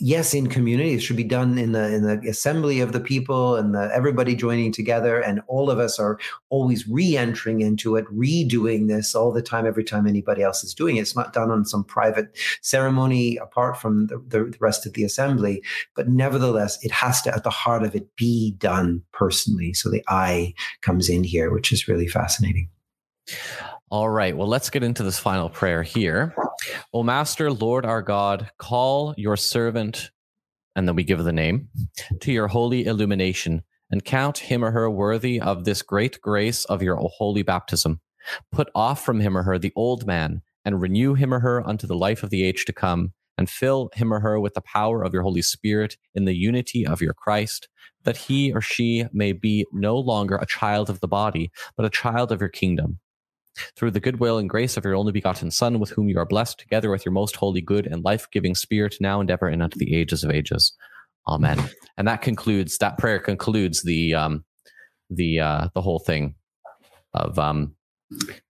Yes 0.00 0.34
in 0.34 0.48
community 0.48 0.92
it 0.92 0.98
should 0.98 1.16
be 1.16 1.24
done 1.24 1.56
in 1.56 1.72
the 1.72 1.94
in 1.94 2.02
the 2.02 2.20
assembly 2.28 2.80
of 2.80 2.92
the 2.92 3.00
people 3.00 3.56
and 3.56 3.74
the, 3.74 3.90
everybody 3.94 4.34
joining 4.36 4.70
together 4.70 5.18
and 5.18 5.40
all 5.48 5.70
of 5.70 5.78
us 5.78 5.98
are 5.98 6.18
always 6.50 6.86
re-entering 6.86 7.62
into 7.62 7.96
it 7.96 8.04
redoing 8.14 8.88
this 8.88 9.14
all 9.14 9.32
the 9.32 9.40
time 9.40 9.64
every 9.64 9.82
time 9.82 10.06
anybody 10.06 10.42
else 10.42 10.62
is 10.62 10.74
doing 10.74 10.98
it. 10.98 11.00
It's 11.00 11.16
not 11.16 11.32
done 11.32 11.50
on 11.50 11.64
some 11.64 11.84
private 11.84 12.36
ceremony 12.60 13.38
apart 13.38 13.78
from 13.78 14.08
the, 14.08 14.18
the 14.28 14.54
rest 14.60 14.84
of 14.84 14.92
the 14.92 15.04
assembly 15.04 15.62
but 15.96 16.06
nevertheless 16.06 16.78
it 16.84 16.90
has 16.90 17.22
to 17.22 17.34
at 17.34 17.42
the 17.42 17.48
heart 17.48 17.82
of 17.82 17.96
it 17.96 18.14
be 18.14 18.50
done 18.58 19.02
personally. 19.12 19.72
So 19.72 19.90
the 19.90 20.04
i 20.06 20.52
comes 20.82 21.08
in 21.08 21.24
here 21.24 21.50
which 21.50 21.72
is 21.72 21.88
really 21.88 22.08
fascinating 22.08 22.68
all 23.90 24.08
right. 24.10 24.36
Well, 24.36 24.48
let's 24.48 24.68
get 24.70 24.82
into 24.82 25.02
this 25.02 25.18
final 25.18 25.48
prayer 25.48 25.82
here. 25.82 26.34
O 26.92 27.02
Master, 27.02 27.50
Lord 27.50 27.86
our 27.86 28.02
God, 28.02 28.50
call 28.58 29.14
your 29.16 29.36
servant, 29.36 30.10
and 30.76 30.86
then 30.86 30.94
we 30.94 31.04
give 31.04 31.24
the 31.24 31.32
name, 31.32 31.68
to 32.20 32.32
your 32.32 32.48
holy 32.48 32.84
illumination, 32.84 33.62
and 33.90 34.04
count 34.04 34.38
him 34.38 34.62
or 34.62 34.72
her 34.72 34.90
worthy 34.90 35.40
of 35.40 35.64
this 35.64 35.80
great 35.80 36.20
grace 36.20 36.66
of 36.66 36.82
your 36.82 36.96
holy 36.96 37.42
baptism. 37.42 38.00
Put 38.52 38.68
off 38.74 39.02
from 39.02 39.20
him 39.20 39.36
or 39.38 39.42
her 39.44 39.58
the 39.58 39.72
old 39.74 40.06
man, 40.06 40.42
and 40.66 40.82
renew 40.82 41.14
him 41.14 41.32
or 41.32 41.40
her 41.40 41.66
unto 41.66 41.86
the 41.86 41.96
life 41.96 42.22
of 42.22 42.28
the 42.28 42.44
age 42.44 42.66
to 42.66 42.74
come, 42.74 43.14
and 43.38 43.48
fill 43.48 43.88
him 43.94 44.12
or 44.12 44.20
her 44.20 44.38
with 44.38 44.52
the 44.52 44.60
power 44.60 45.02
of 45.02 45.14
your 45.14 45.22
Holy 45.22 45.42
Spirit 45.42 45.96
in 46.14 46.26
the 46.26 46.36
unity 46.36 46.86
of 46.86 47.00
your 47.00 47.14
Christ, 47.14 47.68
that 48.04 48.16
he 48.18 48.52
or 48.52 48.60
she 48.60 49.06
may 49.12 49.32
be 49.32 49.64
no 49.72 49.96
longer 49.96 50.36
a 50.36 50.46
child 50.46 50.90
of 50.90 51.00
the 51.00 51.08
body, 51.08 51.50
but 51.74 51.86
a 51.86 51.90
child 51.90 52.30
of 52.32 52.40
your 52.40 52.50
kingdom 52.50 52.98
through 53.76 53.90
the 53.90 54.00
goodwill 54.00 54.38
and 54.38 54.48
grace 54.48 54.76
of 54.76 54.84
your 54.84 54.94
only 54.94 55.12
begotten 55.12 55.50
Son, 55.50 55.78
with 55.78 55.90
whom 55.90 56.08
you 56.08 56.18
are 56.18 56.26
blessed, 56.26 56.58
together 56.58 56.90
with 56.90 57.04
your 57.04 57.12
most 57.12 57.36
holy, 57.36 57.60
good, 57.60 57.86
and 57.86 58.04
life 58.04 58.28
giving 58.30 58.54
Spirit, 58.54 58.96
now 59.00 59.20
and 59.20 59.30
ever, 59.30 59.48
and 59.48 59.62
unto 59.62 59.78
the 59.78 59.94
ages 59.94 60.24
of 60.24 60.30
ages. 60.30 60.72
Amen. 61.26 61.62
And 61.96 62.08
that 62.08 62.22
concludes 62.22 62.78
that 62.78 62.98
prayer 62.98 63.18
concludes 63.18 63.82
the 63.82 64.14
um, 64.14 64.44
the 65.10 65.40
uh, 65.40 65.68
the 65.74 65.82
whole 65.82 65.98
thing 65.98 66.34
of 67.14 67.38
um, 67.38 67.74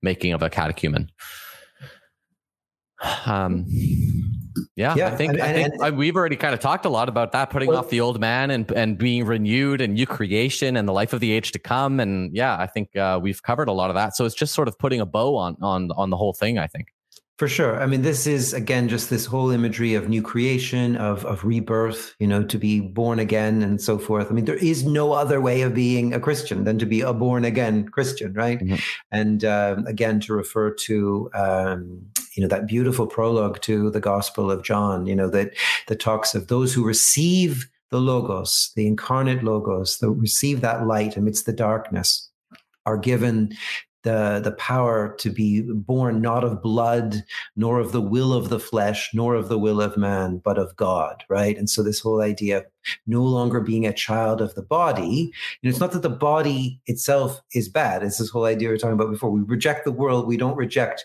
making 0.02 0.32
of 0.32 0.42
a 0.42 0.50
catechumen. 0.50 1.10
Um, 3.26 3.66
yeah, 4.74 4.94
yeah, 4.96 5.08
I 5.08 5.16
think, 5.16 5.34
and, 5.34 5.42
I 5.42 5.52
think 5.52 5.74
and, 5.80 5.96
we've 5.96 6.16
already 6.16 6.36
kind 6.36 6.54
of 6.54 6.60
talked 6.60 6.84
a 6.84 6.88
lot 6.88 7.08
about 7.08 7.32
that, 7.32 7.50
putting 7.50 7.68
well, 7.68 7.78
off 7.78 7.90
the 7.90 8.00
old 8.00 8.20
man 8.20 8.50
and 8.50 8.70
and 8.72 8.98
being 8.98 9.24
renewed 9.24 9.80
and 9.80 9.94
new 9.94 10.06
creation 10.06 10.76
and 10.76 10.88
the 10.88 10.92
life 10.92 11.12
of 11.12 11.20
the 11.20 11.32
age 11.32 11.52
to 11.52 11.58
come. 11.58 12.00
And 12.00 12.34
yeah, 12.34 12.56
I 12.58 12.66
think 12.66 12.96
uh, 12.96 13.18
we've 13.22 13.42
covered 13.42 13.68
a 13.68 13.72
lot 13.72 13.90
of 13.90 13.94
that. 13.94 14.16
So 14.16 14.24
it's 14.24 14.34
just 14.34 14.54
sort 14.54 14.68
of 14.68 14.78
putting 14.78 15.00
a 15.00 15.06
bow 15.06 15.36
on 15.36 15.56
on 15.62 15.90
on 15.92 16.10
the 16.10 16.16
whole 16.16 16.32
thing. 16.32 16.58
I 16.58 16.66
think. 16.66 16.88
For 17.38 17.46
sure. 17.46 17.80
I 17.80 17.86
mean, 17.86 18.02
this 18.02 18.26
is 18.26 18.52
again 18.52 18.88
just 18.88 19.10
this 19.10 19.24
whole 19.24 19.52
imagery 19.52 19.94
of 19.94 20.08
new 20.08 20.22
creation, 20.22 20.96
of 20.96 21.24
of 21.24 21.44
rebirth, 21.44 22.16
you 22.18 22.26
know, 22.26 22.42
to 22.42 22.58
be 22.58 22.80
born 22.80 23.20
again 23.20 23.62
and 23.62 23.80
so 23.80 23.96
forth. 23.96 24.26
I 24.28 24.34
mean, 24.34 24.44
there 24.44 24.56
is 24.56 24.84
no 24.84 25.12
other 25.12 25.40
way 25.40 25.62
of 25.62 25.72
being 25.72 26.12
a 26.12 26.18
Christian 26.18 26.64
than 26.64 26.80
to 26.80 26.86
be 26.86 27.00
a 27.00 27.12
born 27.12 27.44
again 27.44 27.88
Christian, 27.90 28.34
right? 28.34 28.58
Mm-hmm. 28.58 28.74
And 29.12 29.44
um, 29.44 29.86
again, 29.86 30.18
to 30.20 30.32
refer 30.32 30.72
to 30.72 31.30
um, 31.32 32.06
you 32.38 32.42
know 32.42 32.48
that 32.48 32.68
beautiful 32.68 33.08
prologue 33.08 33.60
to 33.62 33.90
the 33.90 33.98
Gospel 33.98 34.48
of 34.48 34.62
John, 34.62 35.06
you 35.06 35.16
know 35.16 35.28
that 35.28 35.56
that 35.88 35.98
talks 35.98 36.36
of 36.36 36.46
those 36.46 36.72
who 36.72 36.84
receive 36.84 37.68
the 37.90 38.00
Logos, 38.00 38.70
the 38.76 38.86
incarnate 38.86 39.42
Logos, 39.42 39.98
that 39.98 40.10
receive 40.10 40.60
that 40.60 40.86
light 40.86 41.16
amidst 41.16 41.46
the 41.46 41.52
darkness, 41.52 42.30
are 42.86 42.96
given 42.96 43.56
the, 44.04 44.40
the 44.42 44.52
power 44.52 45.16
to 45.18 45.30
be 45.30 45.62
born 45.62 46.22
not 46.22 46.44
of 46.44 46.62
blood, 46.62 47.24
nor 47.56 47.80
of 47.80 47.90
the 47.90 48.00
will 48.00 48.32
of 48.32 48.48
the 48.48 48.60
flesh, 48.60 49.10
nor 49.12 49.34
of 49.34 49.48
the 49.48 49.58
will 49.58 49.82
of 49.82 49.96
man, 49.96 50.40
but 50.44 50.58
of 50.58 50.74
God, 50.76 51.24
right? 51.28 51.58
And 51.58 51.68
so 51.68 51.82
this 51.82 51.98
whole 51.98 52.22
idea 52.22 52.58
of 52.58 52.66
no 53.06 53.22
longer 53.24 53.60
being 53.60 53.86
a 53.86 53.92
child 53.92 54.40
of 54.40 54.54
the 54.54 54.62
body, 54.62 55.04
you 55.04 55.30
know, 55.62 55.70
it's 55.70 55.80
not 55.80 55.92
that 55.92 56.02
the 56.02 56.08
body 56.08 56.80
itself 56.86 57.40
is 57.52 57.68
bad. 57.68 58.02
It's 58.02 58.18
this 58.18 58.30
whole 58.30 58.44
idea 58.44 58.68
we 58.68 58.74
were 58.74 58.78
talking 58.78 58.94
about 58.94 59.10
before. 59.10 59.30
We 59.30 59.40
reject 59.40 59.84
the 59.84 59.92
world. 59.92 60.28
We 60.28 60.36
don't 60.36 60.56
reject 60.56 61.04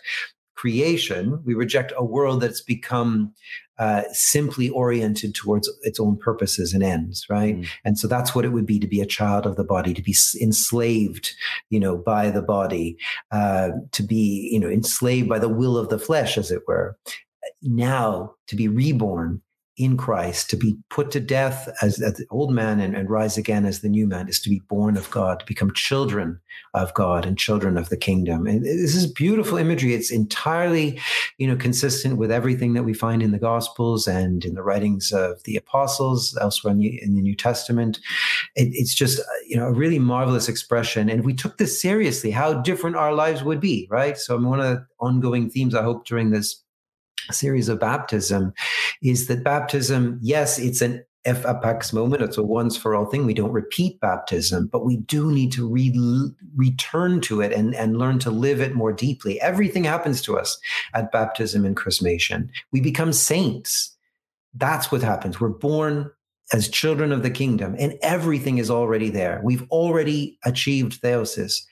creation. 0.54 1.42
We 1.44 1.54
reject 1.54 1.92
a 1.96 2.04
world 2.04 2.40
that's 2.40 2.62
become 2.62 3.34
uh, 3.78 4.02
simply 4.12 4.68
oriented 4.70 5.34
towards 5.34 5.68
its 5.82 5.98
own 5.98 6.16
purposes 6.16 6.72
and 6.72 6.82
ends, 6.82 7.26
right? 7.28 7.56
Mm. 7.56 7.66
And 7.84 7.98
so 7.98 8.06
that's 8.06 8.34
what 8.34 8.44
it 8.44 8.50
would 8.50 8.66
be 8.66 8.78
to 8.78 8.86
be 8.86 9.00
a 9.00 9.06
child 9.06 9.46
of 9.46 9.56
the 9.56 9.64
body, 9.64 9.92
to 9.94 10.02
be 10.02 10.14
enslaved, 10.40 11.34
you 11.70 11.80
know, 11.80 11.96
by 11.96 12.30
the 12.30 12.42
body, 12.42 12.96
uh, 13.32 13.70
to 13.92 14.02
be, 14.02 14.48
you 14.52 14.60
know, 14.60 14.68
enslaved 14.68 15.28
by 15.28 15.38
the 15.38 15.48
will 15.48 15.76
of 15.76 15.88
the 15.88 15.98
flesh, 15.98 16.38
as 16.38 16.50
it 16.50 16.62
were. 16.68 16.96
Now 17.62 18.34
to 18.46 18.56
be 18.56 18.68
reborn 18.68 19.42
in 19.76 19.96
Christ, 19.96 20.50
to 20.50 20.56
be 20.56 20.76
put 20.88 21.10
to 21.10 21.20
death 21.20 21.68
as, 21.82 22.00
as 22.00 22.14
the 22.14 22.26
old 22.30 22.52
man 22.52 22.78
and, 22.78 22.94
and, 22.94 23.10
rise 23.10 23.36
again 23.36 23.66
as 23.66 23.80
the 23.80 23.88
new 23.88 24.06
man 24.06 24.28
is 24.28 24.40
to 24.40 24.48
be 24.48 24.60
born 24.68 24.96
of 24.96 25.10
God, 25.10 25.40
to 25.40 25.46
become 25.46 25.72
children 25.72 26.40
of 26.74 26.94
God 26.94 27.26
and 27.26 27.36
children 27.36 27.76
of 27.76 27.88
the 27.88 27.96
kingdom. 27.96 28.46
And 28.46 28.64
this 28.64 28.94
is 28.94 29.12
beautiful 29.12 29.58
imagery. 29.58 29.94
It's 29.94 30.12
entirely, 30.12 31.00
you 31.38 31.48
know, 31.48 31.56
consistent 31.56 32.18
with 32.18 32.30
everything 32.30 32.74
that 32.74 32.84
we 32.84 32.94
find 32.94 33.22
in 33.22 33.32
the 33.32 33.38
Gospels 33.38 34.06
and 34.06 34.44
in 34.44 34.54
the 34.54 34.62
writings 34.62 35.10
of 35.12 35.42
the 35.42 35.56
apostles 35.56 36.36
elsewhere 36.40 36.72
in 36.72 36.78
the, 36.78 37.02
in 37.02 37.16
the 37.16 37.22
New 37.22 37.36
Testament. 37.36 37.98
It, 38.54 38.68
it's 38.72 38.94
just, 38.94 39.18
uh, 39.18 39.24
you 39.46 39.56
know, 39.56 39.66
a 39.66 39.72
really 39.72 39.98
marvelous 39.98 40.48
expression. 40.48 41.08
And 41.08 41.18
if 41.18 41.26
we 41.26 41.34
took 41.34 41.58
this 41.58 41.80
seriously, 41.80 42.30
how 42.30 42.54
different 42.54 42.96
our 42.96 43.12
lives 43.12 43.42
would 43.42 43.60
be, 43.60 43.88
right? 43.90 44.16
So 44.16 44.36
I 44.36 44.38
mean, 44.38 44.50
one 44.50 44.60
of 44.60 44.66
the 44.66 44.86
ongoing 45.00 45.50
themes 45.50 45.74
I 45.74 45.82
hope 45.82 46.06
during 46.06 46.30
this 46.30 46.63
series 47.32 47.68
of 47.68 47.80
baptism 47.80 48.52
is 49.02 49.26
that 49.28 49.44
baptism, 49.44 50.18
yes, 50.22 50.58
it's 50.58 50.80
an 50.80 51.04
ephapax 51.26 51.92
moment. 51.92 52.22
It's 52.22 52.36
a 52.36 52.42
once 52.42 52.76
for 52.76 52.94
all 52.94 53.06
thing. 53.06 53.24
We 53.24 53.34
don't 53.34 53.52
repeat 53.52 54.00
baptism, 54.00 54.66
but 54.66 54.84
we 54.84 54.98
do 54.98 55.32
need 55.32 55.52
to 55.52 55.68
re- 55.68 56.30
return 56.54 57.20
to 57.22 57.40
it 57.40 57.52
and, 57.52 57.74
and 57.74 57.98
learn 57.98 58.18
to 58.20 58.30
live 58.30 58.60
it 58.60 58.74
more 58.74 58.92
deeply. 58.92 59.40
Everything 59.40 59.84
happens 59.84 60.20
to 60.22 60.38
us 60.38 60.58
at 60.92 61.12
baptism 61.12 61.64
and 61.64 61.76
chrismation. 61.76 62.50
We 62.72 62.80
become 62.80 63.12
saints. 63.12 63.96
That's 64.54 64.92
what 64.92 65.02
happens. 65.02 65.40
We're 65.40 65.48
born 65.48 66.10
as 66.52 66.68
children 66.68 67.10
of 67.10 67.22
the 67.22 67.30
kingdom, 67.30 67.74
and 67.78 67.94
everything 68.02 68.58
is 68.58 68.70
already 68.70 69.08
there. 69.08 69.40
We've 69.42 69.68
already 69.70 70.38
achieved 70.44 71.00
theosis 71.00 71.62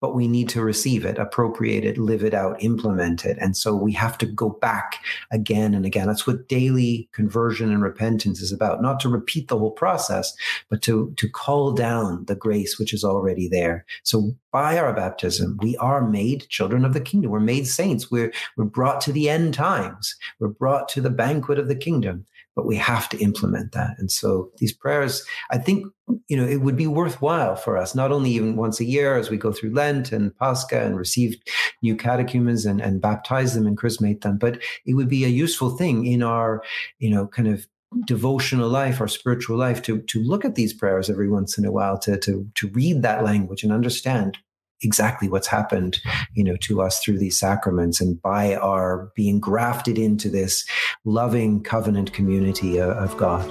but 0.00 0.14
we 0.14 0.28
need 0.28 0.48
to 0.50 0.62
receive 0.62 1.04
it, 1.04 1.18
appropriate 1.18 1.84
it, 1.84 1.98
live 1.98 2.22
it 2.22 2.34
out, 2.34 2.62
implement 2.62 3.24
it. 3.24 3.36
And 3.40 3.56
so 3.56 3.74
we 3.74 3.92
have 3.92 4.16
to 4.18 4.26
go 4.26 4.50
back 4.50 5.02
again 5.30 5.74
and 5.74 5.84
again. 5.84 6.06
That's 6.06 6.26
what 6.26 6.48
daily 6.48 7.08
conversion 7.12 7.72
and 7.72 7.82
repentance 7.82 8.40
is 8.40 8.52
about, 8.52 8.82
not 8.82 9.00
to 9.00 9.08
repeat 9.08 9.48
the 9.48 9.58
whole 9.58 9.72
process, 9.72 10.34
but 10.70 10.82
to, 10.82 11.12
to 11.16 11.28
call 11.28 11.72
down 11.72 12.24
the 12.26 12.36
grace 12.36 12.78
which 12.78 12.92
is 12.92 13.04
already 13.04 13.48
there. 13.48 13.84
So 14.02 14.32
by 14.52 14.78
our 14.78 14.92
baptism, 14.92 15.58
we 15.60 15.76
are 15.78 16.08
made 16.08 16.48
children 16.48 16.84
of 16.84 16.94
the 16.94 17.00
kingdom. 17.00 17.30
We're 17.30 17.40
made 17.40 17.66
saints. 17.66 18.10
We're, 18.10 18.32
we're 18.56 18.64
brought 18.64 19.00
to 19.02 19.12
the 19.12 19.28
end 19.28 19.54
times. 19.54 20.14
We're 20.38 20.48
brought 20.48 20.88
to 20.90 21.00
the 21.00 21.10
banquet 21.10 21.58
of 21.58 21.68
the 21.68 21.76
kingdom 21.76 22.26
but 22.58 22.66
we 22.66 22.74
have 22.74 23.08
to 23.08 23.16
implement 23.18 23.70
that. 23.70 23.94
And 23.98 24.10
so 24.10 24.50
these 24.56 24.72
prayers, 24.72 25.24
I 25.52 25.58
think, 25.58 25.86
you 26.26 26.36
know, 26.36 26.44
it 26.44 26.56
would 26.56 26.76
be 26.76 26.88
worthwhile 26.88 27.54
for 27.54 27.78
us, 27.78 27.94
not 27.94 28.10
only 28.10 28.30
even 28.30 28.56
once 28.56 28.80
a 28.80 28.84
year 28.84 29.16
as 29.16 29.30
we 29.30 29.36
go 29.36 29.52
through 29.52 29.74
Lent 29.74 30.10
and 30.10 30.36
Pascha 30.36 30.82
and 30.82 30.98
receive 30.98 31.36
new 31.84 31.94
catechumens 31.94 32.66
and, 32.66 32.80
and 32.80 33.00
baptize 33.00 33.54
them 33.54 33.64
and 33.64 33.78
chrismate 33.78 34.22
them, 34.22 34.38
but 34.38 34.58
it 34.84 34.94
would 34.94 35.08
be 35.08 35.24
a 35.24 35.28
useful 35.28 35.76
thing 35.76 36.04
in 36.04 36.20
our, 36.20 36.60
you 36.98 37.08
know, 37.08 37.28
kind 37.28 37.46
of 37.46 37.68
devotional 38.04 38.68
life, 38.68 39.00
our 39.00 39.06
spiritual 39.06 39.56
life, 39.56 39.80
to 39.82 40.00
to 40.00 40.20
look 40.20 40.44
at 40.44 40.56
these 40.56 40.72
prayers 40.72 41.08
every 41.08 41.28
once 41.28 41.58
in 41.58 41.64
a 41.64 41.70
while, 41.70 41.96
to 42.00 42.18
to 42.18 42.44
to 42.56 42.66
read 42.70 43.02
that 43.02 43.22
language 43.22 43.62
and 43.62 43.72
understand 43.72 44.36
exactly 44.82 45.28
what's 45.28 45.48
happened, 45.48 46.00
you 46.34 46.44
know, 46.44 46.56
to 46.56 46.80
us 46.80 47.00
through 47.00 47.18
these 47.18 47.36
sacraments 47.36 48.00
and 48.00 48.20
by 48.22 48.54
our 48.56 49.10
being 49.14 49.40
grafted 49.40 49.98
into 49.98 50.28
this 50.28 50.66
loving 51.04 51.62
covenant 51.62 52.12
community 52.12 52.80
of 52.80 53.16
God. 53.16 53.48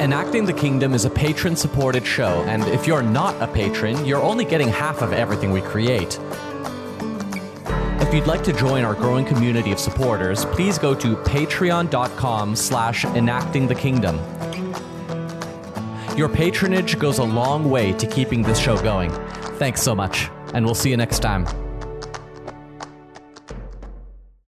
Enacting 0.00 0.44
the 0.44 0.52
Kingdom 0.52 0.92
is 0.92 1.04
a 1.04 1.10
patron 1.10 1.54
supported 1.54 2.04
show, 2.04 2.42
and 2.48 2.64
if 2.64 2.86
you're 2.86 3.02
not 3.02 3.40
a 3.40 3.46
patron, 3.46 4.04
you're 4.04 4.22
only 4.22 4.44
getting 4.44 4.68
half 4.68 5.02
of 5.02 5.12
everything 5.12 5.52
we 5.52 5.60
create. 5.60 6.18
If 8.00 8.12
you'd 8.12 8.26
like 8.26 8.42
to 8.44 8.52
join 8.52 8.84
our 8.84 8.94
growing 8.94 9.24
community 9.24 9.70
of 9.70 9.78
supporters, 9.78 10.44
please 10.46 10.78
go 10.78 10.94
to 10.96 11.16
patreon.com 11.16 12.56
slash 12.56 13.04
enacting 13.04 13.68
the 13.68 13.74
kingdom. 13.74 14.18
Your 16.16 16.28
patronage 16.28 16.98
goes 16.98 17.18
a 17.18 17.24
long 17.24 17.70
way 17.70 17.92
to 17.94 18.06
keeping 18.06 18.42
this 18.42 18.58
show 18.58 18.76
going. 18.82 19.10
Thanks 19.64 19.80
so 19.80 19.94
much, 19.94 20.28
and 20.52 20.66
we'll 20.66 20.74
see 20.74 20.90
you 20.90 20.98
next 20.98 21.20
time. 21.20 21.63